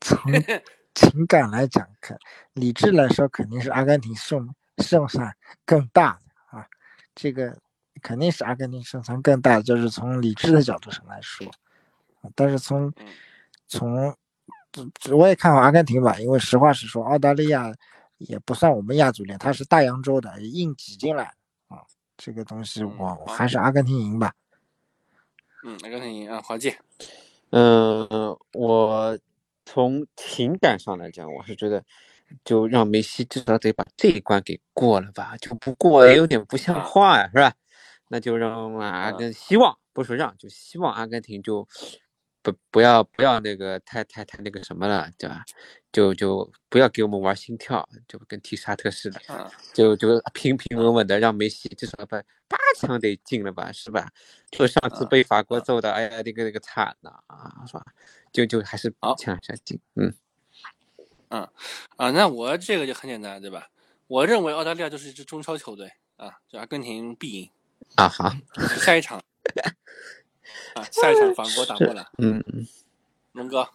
[0.00, 0.18] 从
[0.94, 2.16] 情感来讲，看
[2.52, 6.68] 理智来说，肯定是阿根廷胜胜算更大的啊。
[7.14, 7.60] 这个
[8.04, 11.50] 肯定是阿根廷胜算更大，就是从理智的角度上来说。
[12.34, 12.92] 但是从
[13.66, 14.14] 从
[15.10, 17.72] 我也看好阿根廷吧，因为实话实说，澳大利亚
[18.18, 21.32] 也不算我们亚足联，它是大洋洲的，硬挤进来
[21.68, 21.80] 啊，
[22.18, 24.34] 这个东西我还是阿根廷赢吧。
[25.64, 26.78] 嗯，阿根廷赢啊，华姐。
[27.50, 29.18] 嗯，我
[29.64, 31.82] 从情感上来讲，我是觉得
[32.44, 37.54] 就让梅西至少得把这一关给过了吧，就不过也有点不像话呀，是吧？
[38.08, 41.66] 那就让阿根希望不说让，就希望阿根廷就。
[42.44, 45.42] 不不要不要那个太太太那个什么了，对吧？
[45.90, 49.18] 就就不要给我们玩心跳，就跟踢沙特似的，
[49.72, 54.10] 就就平平稳稳的让梅西至少把八强得进了吧，是吧？
[54.50, 57.86] 就上次被法国揍的，哎呀，那个那个惨呐啊，是吧？
[58.30, 60.12] 就就还是强下进，嗯
[61.30, 61.48] 嗯
[61.96, 63.70] 啊，那我这个就很简单，对吧？
[64.06, 67.50] 我认为澳大利亚就是一支中超球队啊，就阿根廷必赢
[67.96, 68.36] 啊，哈，
[68.80, 69.20] 下一场。
[70.74, 72.04] 啊，下一场法国打波兰。
[72.18, 72.66] 嗯嗯，
[73.32, 73.68] 龙哥，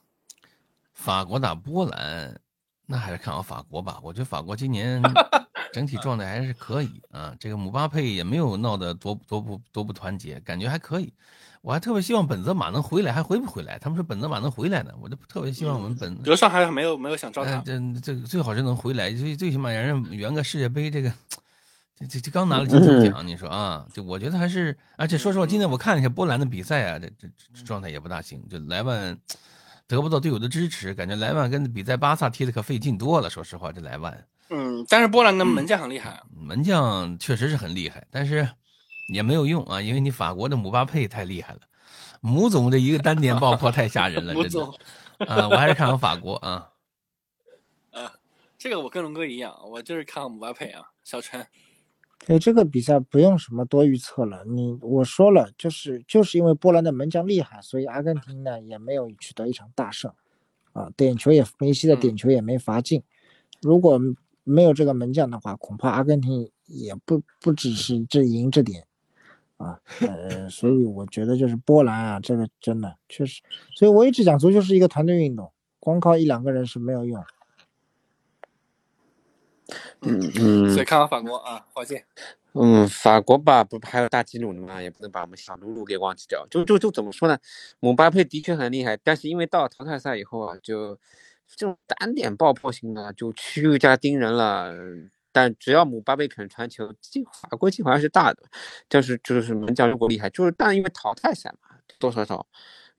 [0.94, 2.38] 法国打波兰，
[2.86, 4.00] 那还是看好法国吧。
[4.04, 5.02] 我觉得法国今年
[5.72, 7.34] 整体状态还是可以啊。
[7.40, 11.14] 这个姆巴佩也没有闹得多多不多不团结，感觉还可以。
[11.62, 13.78] 我还特别希望本泽马能回来，还回不回来？
[13.80, 17.62] 他们说本泽马能回来呢，我就特别希望我们本德尚还没有没有想招他。
[17.66, 21.14] 这这最好是能回来，最最起码让人圆个世界杯这个。
[22.08, 23.86] 这这刚拿了金球奖，你说啊？
[23.94, 27.10] 就我觉得还是，而且说实话，今天我看了一下波兰的比赛啊，这
[27.54, 28.42] 这状态也不大行。
[28.48, 29.18] 就莱万
[29.86, 33.30] 得不到队友的支持，感觉莱万跟比在巴萨踢的可费劲多了。
[33.30, 38.48] 说实话，这莱万，嗯，但是波兰的门将很厉害，门将确实是很厉害，但是
[39.14, 41.60] 也没有用啊，因为你法国的姆巴佩太厉害了，
[42.22, 44.66] 姆总这一个单点爆破太吓人了， 真的
[45.28, 46.70] 啊，我还是看好法国啊。
[47.92, 48.14] 啊，
[48.58, 51.46] 这个我跟龙哥一样，我就是看好姆巴佩啊，小陈。
[52.26, 60.12] 对这个比赛不用什么多预测了，你我说了，就是就是因为波兰的门将厉害，所以阿根廷呢也没有取得一场大胜，
[60.74, 63.02] 啊，点球也梅西的点球也没罚进，
[63.62, 64.00] 如果
[64.44, 68.86] 没有这个门将的话，恐怕阿根廷也不不只是这赢这点，
[69.58, 73.42] 啊，呃，所以我觉得就是波兰啊，这个真的确实，
[73.76, 77.24] 所以我一直讲足球是一个团队运动，光靠一两个人是没有用。
[80.02, 82.06] 嗯嗯，所以看好法国啊，华健。
[82.54, 86.46] 嗯，法国吧，不还有大吉鲁的嘛，也不能把我们小鲁鲁给忘记掉。
[86.50, 87.38] 就就就怎么说呢？
[87.80, 90.96] 姆巴佩的确很厉害，但是因为到淘汰赛以后啊，就
[91.56, 94.74] 这种单点爆破型的就区域加盯人了。
[95.32, 98.42] 但只要姆巴佩肯传球，进法国进好像是大的。
[98.90, 102.46] 就是就是门将如果厉害，就是但因为淘汰赛嘛，多少少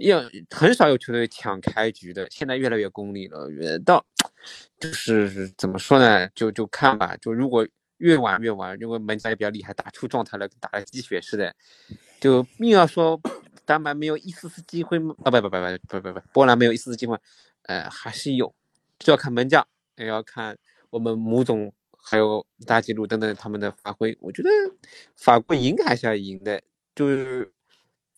[0.01, 0.17] 也
[0.51, 2.27] 很少有球队抢开局的。
[2.31, 4.05] 现在越来越功利了，越到。
[4.79, 6.27] 就是怎么说呢？
[6.35, 7.17] 就就看吧。
[7.19, 7.67] 就如果
[7.99, 11.55] 越晚越晚，因为门将也比较厉害，打出状态了，打了鸡血似的。
[12.19, 13.21] 就硬要说
[13.67, 15.15] 丹麦没有一丝丝机会吗？
[15.23, 17.19] 啊不不不不不不不，波兰没有一丝丝机会，
[17.65, 18.55] 呃还是有，
[18.99, 20.57] 就要看门将，也要看
[20.89, 21.71] 我们母总
[22.03, 24.17] 还有大吉鲁等等他们的发挥。
[24.21, 24.49] 我觉得
[25.17, 26.63] 法国赢还是要赢的，
[26.95, 27.53] 就是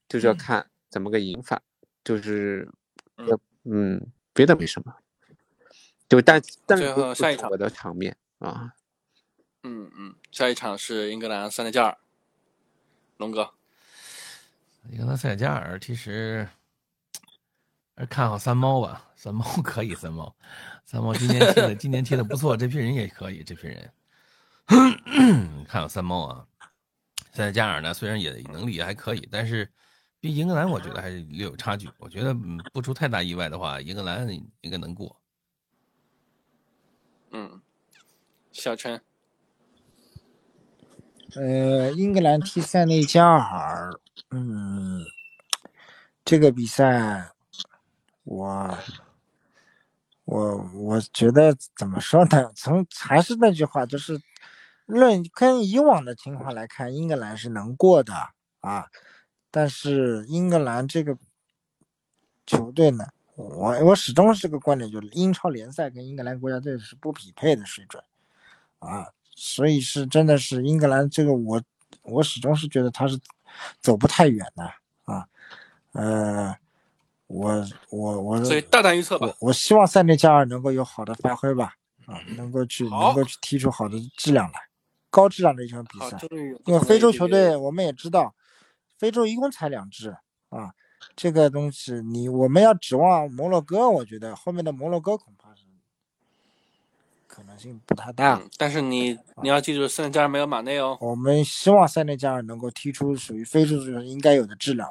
[0.08, 1.60] 就是要看怎么个赢法，
[2.04, 2.68] 就是
[3.64, 4.10] 嗯。
[4.34, 4.94] 别的没什么。
[6.08, 8.72] 就但但是下一场我的场面啊，
[9.62, 11.98] 嗯嗯，下一场是英格兰塞内加尔，
[13.18, 13.52] 龙哥，
[14.88, 16.48] 英格兰塞内加尔其实
[18.08, 20.34] 看好三猫吧，三猫 可以，三猫，
[20.86, 23.92] 三猫今年踢的今年踢的不错，这批人也可以，这批人。
[25.68, 26.46] 看好三猫啊，
[27.34, 29.70] 塞内加尔呢虽然也能力也还可以，但是
[30.22, 32.32] 比英格兰我觉得还是略有差距，我觉得
[32.72, 34.24] 不出太大意外的话，英格兰
[34.60, 35.20] 应该能过。
[37.32, 37.60] 嗯，
[38.52, 39.02] 小陈，
[41.34, 43.90] 呃，英格兰踢塞内加尔，
[44.30, 45.02] 嗯，
[46.24, 47.32] 这个比赛，
[48.22, 48.78] 我，
[50.24, 52.52] 我我觉得怎么说呢？
[52.54, 54.20] 从还是那句话，就是
[54.86, 58.14] 论跟以往的情况来看，英格兰是能过的
[58.60, 58.86] 啊。
[59.52, 61.16] 但是英格兰这个
[62.44, 63.06] 球队呢？
[63.34, 68.02] 我我始终是这个观点，就是英超联赛跟英格兰国家队是不匹配的水准，
[68.78, 71.60] 啊，所以是真的是英格兰这个我
[72.02, 73.18] 我始终是觉得他是
[73.80, 74.62] 走不太远的
[75.04, 75.26] 啊，
[75.92, 76.54] 呃，
[77.26, 81.74] 我我我所以大胆预测吧，我希望塞内加尔能够有好的发挥吧，
[82.04, 84.60] 啊，能够去能够去踢出好的质量来，
[85.08, 86.18] 高质量的一场比赛，
[86.66, 88.34] 因为非洲球队我们也知道，
[89.02, 90.16] 非洲一共才两支
[90.50, 90.72] 啊。
[91.16, 95.64] 这个东西，你我们要指望摩洛哥，我觉得后面的摩洛哥恐怕是
[97.26, 98.36] 可能性不太大。
[98.36, 100.96] 嗯，但是你你要记住，塞内加尔没有马内哦。
[101.00, 104.88] 我们希望塞内加尔能够踢出属于非洲足球应该有的质量。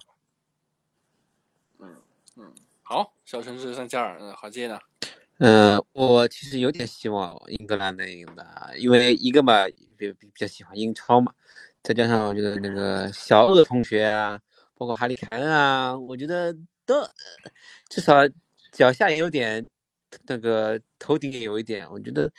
[2.84, 4.78] 好，小城市塞内加尔，嗯，好接呢？
[5.38, 9.66] 嗯，我其实有点希望英格兰能赢的，因为一个嘛，
[9.96, 11.34] 比比比较喜欢英超嘛，
[11.84, 14.40] 再加上我觉得那个小鳄同学啊，
[14.76, 16.56] 包括哈利凯恩啊，我觉得
[16.86, 17.04] 都
[17.90, 18.16] 至少
[18.72, 19.66] 脚下也有点，
[20.28, 22.32] 那个头顶也有一点，我觉得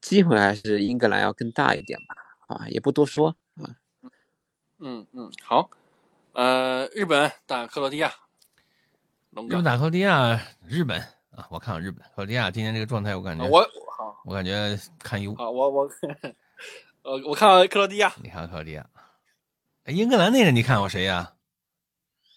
[0.00, 3.70] 机会还是英格兰要更大一点吧，啊，也不多说啊。
[4.80, 5.70] 嗯嗯，好，
[6.32, 8.12] 呃，日本打克罗地亚，
[9.30, 11.00] 龙哥日本，打克罗地亚，日本
[11.30, 13.60] 啊，我看看日本，克罗地亚今天这个状态，我感觉啊我
[13.96, 15.34] 好我感觉堪忧。
[15.36, 15.90] 啊，我我
[17.08, 18.86] 呃，我看好克罗地亚，你看好克罗地亚，
[19.84, 21.32] 哎英格兰那个你看好谁呀、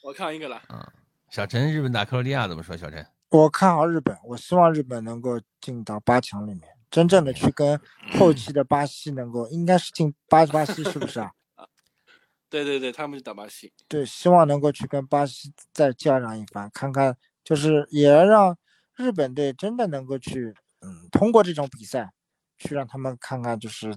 [0.01, 0.81] 我看好英格兰，嗯
[1.29, 2.77] 小陈，日本打克罗地亚怎么说？
[2.77, 7.77] 小陈，我看好日本，我希望日本能够进到八强里面，真正的去跟
[8.17, 11.29] 后期的巴西能够，应该是进巴巴西是不是啊？
[12.49, 18.57] 对对对，他们是打巴西，对，希望能够去跟巴西再较量一番，看看就是也让
[18.95, 22.09] 日本队真的能够去，嗯，通过这种比赛，
[22.57, 23.93] 去让他们看看就是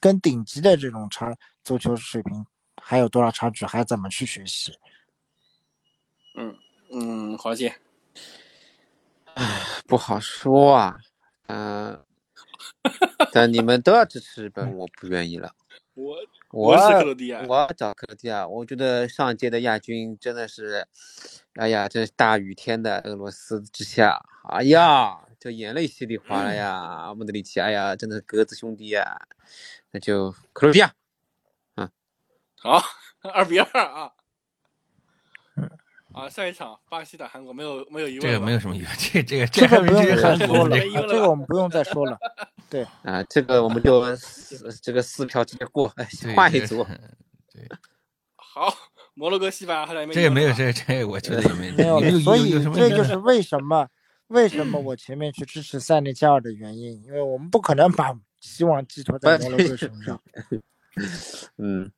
[0.00, 2.44] 跟顶级的这种差足球水平
[2.82, 4.76] 还有多少差距，还怎么去学习。
[6.94, 7.74] 嗯，华界，
[9.86, 10.98] 不好说啊，
[11.46, 12.04] 嗯、
[13.32, 15.54] 但你们都要支持日本，我不愿意了。
[15.94, 16.16] 我
[16.50, 20.86] 我是克罗地亚，我要找克罗地亚，我觉得上届的亚军真的是，
[21.54, 29.26] 哎呀，这是大雨天的俄罗斯之下，哎呀，这眼泪稀里哗啦呀，莫德里奇，哎呀，真的是格子兄弟呀，
[29.90, 30.94] 那就克罗地亚，
[32.54, 32.80] 好，
[33.22, 34.12] 二比二啊。
[36.12, 42.16] 啊，下一场巴西打韩国没有没有疑问这个没有什么疑问，这这个 这个不用了，国这没有了这个我们不用再说了。
[42.70, 46.86] 对啊，这个我们就四这个四票直接过，哎，换一组，
[47.52, 47.68] 对，
[48.36, 48.72] 好，
[49.14, 53.88] 摩洛哥、西班牙这也没有这这我觉得也没没有所以有这就是为什么
[54.32, 60.20] 为什么我前面去支持塞内加尔的原因，因为我们不可能把 希望寄托在摩洛哥身上。
[61.58, 61.90] 嗯，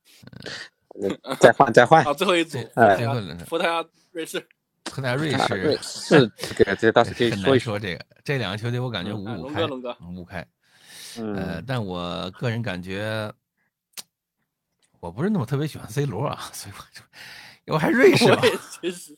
[1.40, 4.46] 再换再换，好，最后一组，哎葡萄牙最后一轮葡萄牙、瑞士，
[4.84, 10.38] 葡萄牙瑞士是 这个这倒是可以说一说，这个，这两个球队我感觉五啊五开，五五开。
[11.16, 13.32] 呃嗯，，但我个人感觉，
[15.00, 19.16] 我不是那么特别喜欢 C 罗啊，所以我就我还瑞士吧我，也其实是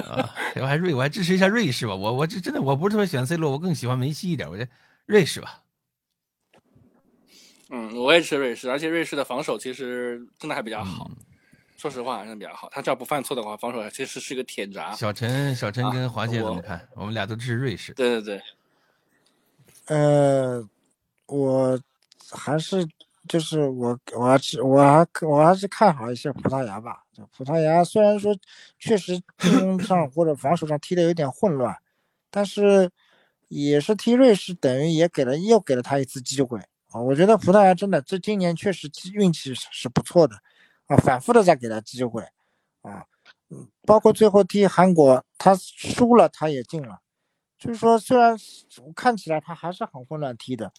[0.00, 1.94] 啊，我还瑞，我还支持一下瑞士吧。
[1.94, 4.48] 我我这真的我不是特别喜欢 C 罗，我更喜欢梅西一点。
[4.48, 4.70] 我觉得
[5.06, 5.62] 瑞士吧，
[7.70, 11.10] 嗯，我也是瑞士，而且瑞士的防守其实真的还比较好。
[11.10, 11.16] 嗯
[11.76, 12.66] 说实话，真的比较好。
[12.70, 14.92] 他只要不犯错的话，防守其实是一个铁闸。
[14.94, 16.88] 小陈小陈啊跟华姐怎么看？
[16.94, 17.92] 我们俩都支持瑞士。
[17.92, 18.42] 对对对，
[19.86, 20.66] 呃，
[21.26, 21.78] 我
[22.30, 22.88] 还是
[23.28, 27.02] 就是我我还是我还我还是看好一些葡萄牙吧。
[27.36, 28.36] 葡萄牙虽然说
[28.78, 31.74] 确实 进攻上或者防守上踢的有点混乱，
[32.30, 32.90] 但是
[33.48, 36.58] 也是踢瑞士，等于也给了又给了他一次机会
[36.90, 37.00] 啊。
[37.00, 40.36] 我觉得葡萄牙真的这今年确实运气是是不错的
[40.86, 42.22] 啊，反复的在给他机会
[42.82, 43.04] 啊。
[43.50, 46.98] 嗯，包括最后踢韩国，他输了他也进了。
[47.58, 48.36] 就是说，虽然
[48.94, 50.70] 看起来他还是很混乱踢的，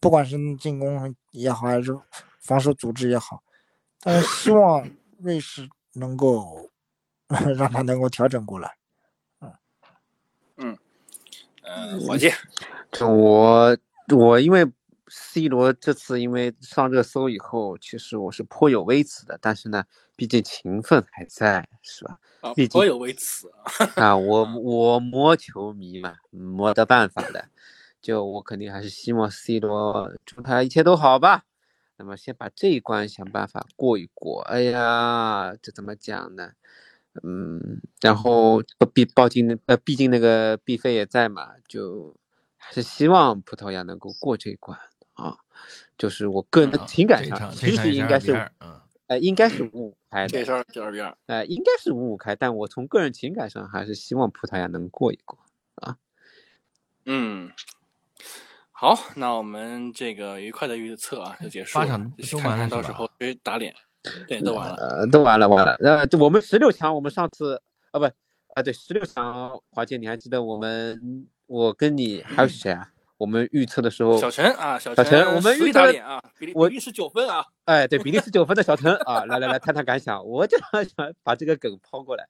[0.00, 1.98] 不管是进攻也好，还是
[2.40, 3.42] 防守组织也好，
[4.00, 6.70] 但是希望瑞士能够
[7.56, 8.76] 让他能够调整过来。
[11.68, 12.32] 呃，华界，
[12.92, 13.76] 这我
[14.14, 14.64] 我因为
[15.08, 22.20] C 罗这次因为上热搜以后，其实我是颇有微词的，但是呢，毕竟情分还在，是吧？
[22.42, 23.66] 啊毕，竟颇有微词啊。
[23.96, 27.48] 啊， 我我魔球迷嘛，没得办法的，
[28.06, 31.42] 就我肯定还是希望 C 罗祝他一切都好吧。
[31.96, 34.42] 那么先把这一关想办法过一过。
[34.42, 36.52] 哎呀，这怎么讲呢？
[37.24, 38.62] 嗯，然后
[38.94, 42.14] 毕毕竟呃，毕竟那个毕飞也在嘛，就
[42.56, 44.78] 还是希望葡萄牙能够过这一关
[45.14, 45.38] 啊。
[45.98, 51.18] 就是我个人的啊情感上，其这场也是2比实应该是2嗯呃，应该是五五开的，这事儿就二比二。
[51.26, 55.40] 呃，应该是五五开，但我从个人情感上还是希望葡萄牙能过一过
[55.76, 55.96] 啊。
[57.08, 57.52] 嗯，
[58.78, 61.86] 好，那我们这个愉快的预测啊就结束了。
[61.86, 63.74] 八场都完了到时候谁打脸。
[64.28, 64.76] 对，都完了。
[64.76, 65.72] 呃，都完了完了。
[65.80, 67.58] 呃，我们十六强，我们上次
[67.90, 72.86] 啊不啊对，十六强，华姐你还记得我们我跟你还有谁啊？
[73.16, 77.42] 我们预测的时候，小陈啊，小小陈我们预测的打脸啊，比利我比利时九分啊。
[77.64, 82.28] 哎对，比利时九分的小陈啊，来来来谈谈感想，我就想把这个梗抛过来。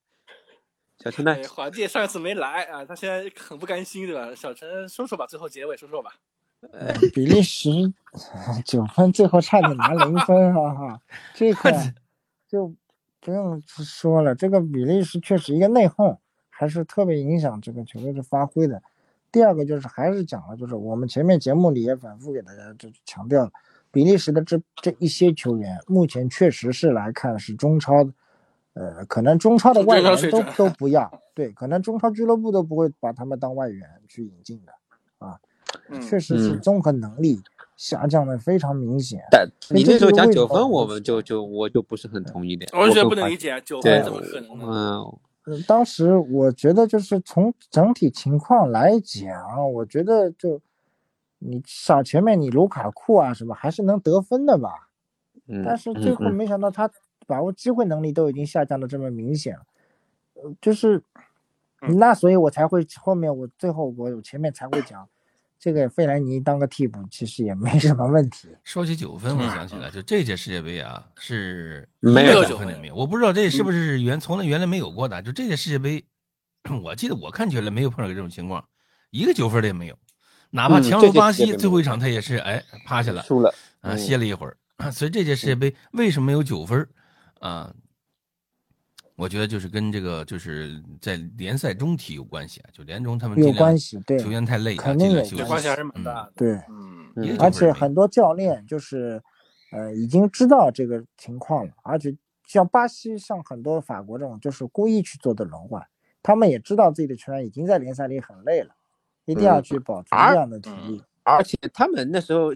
[1.06, 1.32] 小陈呢？
[1.32, 4.34] 哎，华帝上一次没来啊，他现在很不甘心，对吧？
[4.34, 6.10] 小陈说说吧，最后结尾说说吧。
[6.72, 7.70] 呃 比利时
[8.64, 11.00] 九分，最后差点拿零分，哈哈，
[11.32, 11.70] 这个
[12.48, 12.74] 就
[13.20, 14.34] 不用说了。
[14.34, 16.18] 这个比利时确实一个内讧，
[16.50, 18.82] 还是特别影响这个球队的发挥的。
[19.30, 23.52] 第二个就是还是讲了，就是我们前面节目里也反复给大家就强调了，
[23.92, 28.10] 比利时的这这一些球员，目前确实是来看是中超的，
[28.76, 34.72] 呃，可能中超的外援都都不要，对，可能中超俱乐部都不会把他们当外援去引进的，
[35.26, 35.40] 啊，
[36.02, 37.40] 确实是综合能力
[37.74, 39.20] 下降的非常明显。
[39.30, 44.66] 但你那时候讲九分，我们就就我就不是很同意的，完全不能理解九分怎么可能呢？
[44.66, 45.18] 嗯。
[45.66, 50.60] 当时我觉得就是从整体情况来讲，我觉得就
[51.38, 54.88] 你少前面你卢卡库啊什么还是能得分的吧，
[55.64, 56.90] 但是最后没想到他
[57.26, 59.66] 把握机会能力都已经下降的这么明显了，
[60.34, 61.02] 呃，就是
[61.98, 65.08] 那所以我才会后面我最后我前面才会讲。
[65.58, 68.46] 这个费莱尼当个替补其实也没什么问题。
[68.62, 72.94] 说起九分，我想起来，就这届世界杯啊，是没有九分的，没有。
[72.94, 75.20] 我不知道这是不是原从来原来没有过的。
[75.22, 76.04] 就这届世界杯，
[76.84, 78.62] 我记得我看起来没有碰到这种情况，
[79.10, 79.96] 一个九分的也没有。
[80.50, 84.58] 哪怕强如巴西最后一场，他也是哎趴下了，输了啊，歇了一会儿。
[84.92, 86.86] 所以这届世界杯为什么有九分
[87.40, 87.74] 啊？
[89.18, 96.32] 我觉得就是跟这个就是在联赛中踢有关系啊，就联中他们有关系，对球员太累，肯定有关系还是蛮大的。
[96.36, 99.18] 对，嗯，而且很多教练就是，
[99.72, 102.14] 呃，已经知道这个情况了，而且
[102.46, 105.82] 像巴西、像很多法国这种，就是故意去做的轮换，
[106.22, 108.74] 他们也知道自己的球员已经在联赛里很累了，
[109.24, 111.02] 一定要去保持这样的体力。
[111.22, 112.52] 而且他们那时候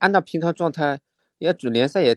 [0.00, 1.00] 按照平常状态，
[1.38, 2.14] 也主联赛也。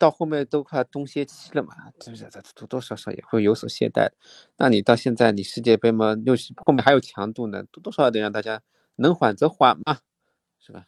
[0.00, 2.26] 到后面都快冬歇期了嘛，是不是？
[2.54, 4.08] 多多少少也会有所懈怠。
[4.56, 8.62] 那你到现在你世界杯嘛，又是后面还有强度呢，多多少少得让大家
[8.96, 9.98] 能缓则缓嘛，
[10.58, 10.86] 是吧？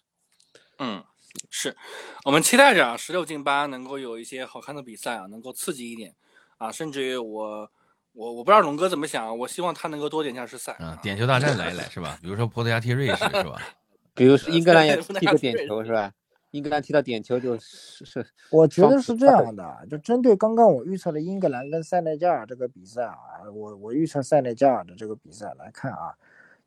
[0.79, 1.05] 嗯，
[1.51, 1.77] 是
[2.25, 6.15] 我们期待着啊，十六进八能够有一些好看的比赛啊，能够刺激一点
[6.57, 7.71] 啊，甚至于我
[8.15, 12.19] 我我不知道龙哥怎么想，我希望他能够多点加时赛啊，点球大战来一来是吧？
[12.23, 13.61] 比如说葡萄牙踢瑞士是吧？
[14.17, 16.13] 比如说英格兰也踢个点球是吧？
[16.53, 23.19] 英格兰踢到点球就是是，我觉得是这样的，就针对刚刚我预测的英格兰跟塞内加尔这个比赛啊，
[23.53, 26.15] 我我预测塞内加尔的这个比赛来看啊，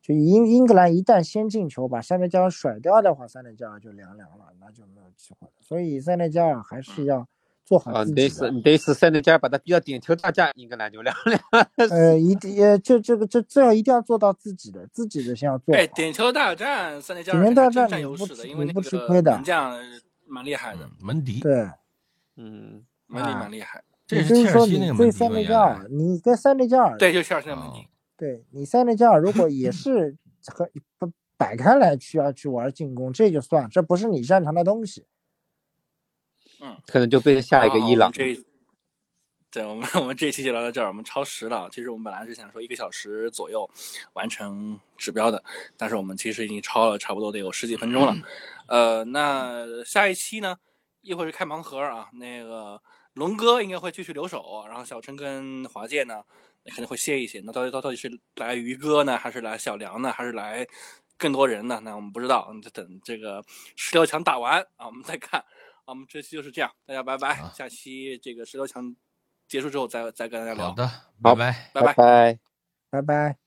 [0.01, 5.53] 就英英格兰一旦先进球把塞内加尔甩掉的话，塞内加尔就凉凉了，那就没有机会了。
[5.61, 7.27] 所以塞内加尔还是要。
[7.65, 8.15] 做好自己。
[8.15, 11.41] 得是，得是塞内加尔把他逼到点球大战，英格兰就凉凉。
[11.89, 15.75] 呃，一定，呃，这这个这这要一定要做到自己的，自己的先要做。
[15.75, 19.77] 哎，点球大战，塞内加尔点球大战占优势的，因为不吃亏的，门将
[20.27, 21.39] 蛮厉害的，门迪。
[21.39, 21.67] 对，
[22.37, 23.83] 嗯，门迪蛮厉害。
[24.07, 25.11] 这是切尔西那个门迪。
[25.11, 27.87] 塞内加尔，你跟塞内加尔，对，就切尔西那门迪。
[28.15, 30.15] 对你塞内加尔，如果也是
[30.45, 30.69] 和
[30.99, 35.05] 不摆开来去要去玩进攻，这就算，这不是你擅长的东西。
[36.61, 38.11] 嗯，可能就被下一个伊朗。
[38.11, 38.37] 这，
[39.51, 41.69] 对我们我们这期就聊到这儿，我们超时了。
[41.71, 43.69] 其实我们本来是想说一个小时左右
[44.13, 45.41] 完成指标的，
[45.77, 48.15] 但是我们其实已经超了差不多得有十几分钟了。
[48.67, 50.57] 呃，那下一期呢，
[51.01, 52.81] 一会儿是开盲盒啊，那个
[53.13, 56.21] 龙哥应该会继续留守，然后小陈跟华健呢
[56.65, 57.41] 肯定会歇一歇。
[57.45, 60.67] 那到底到到底是来于哥呢，还是来小梁呢，还是来
[61.17, 61.79] 更多人呢？
[61.81, 63.41] 那我们不知道，就等这个
[63.77, 65.41] 十六强打完啊，我们再看。
[65.87, 67.47] 好，我们这期就是这样，大家拜拜。
[67.53, 68.95] 下期这个十六强
[69.47, 70.69] 结束之后，再再跟大家聊。
[70.69, 70.89] 好的，
[71.21, 72.39] 拜拜，拜拜，
[72.89, 73.37] 拜拜。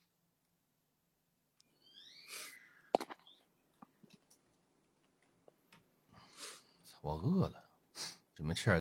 [7.01, 7.71] 我饿了，
[8.37, 8.81] 准备吃点。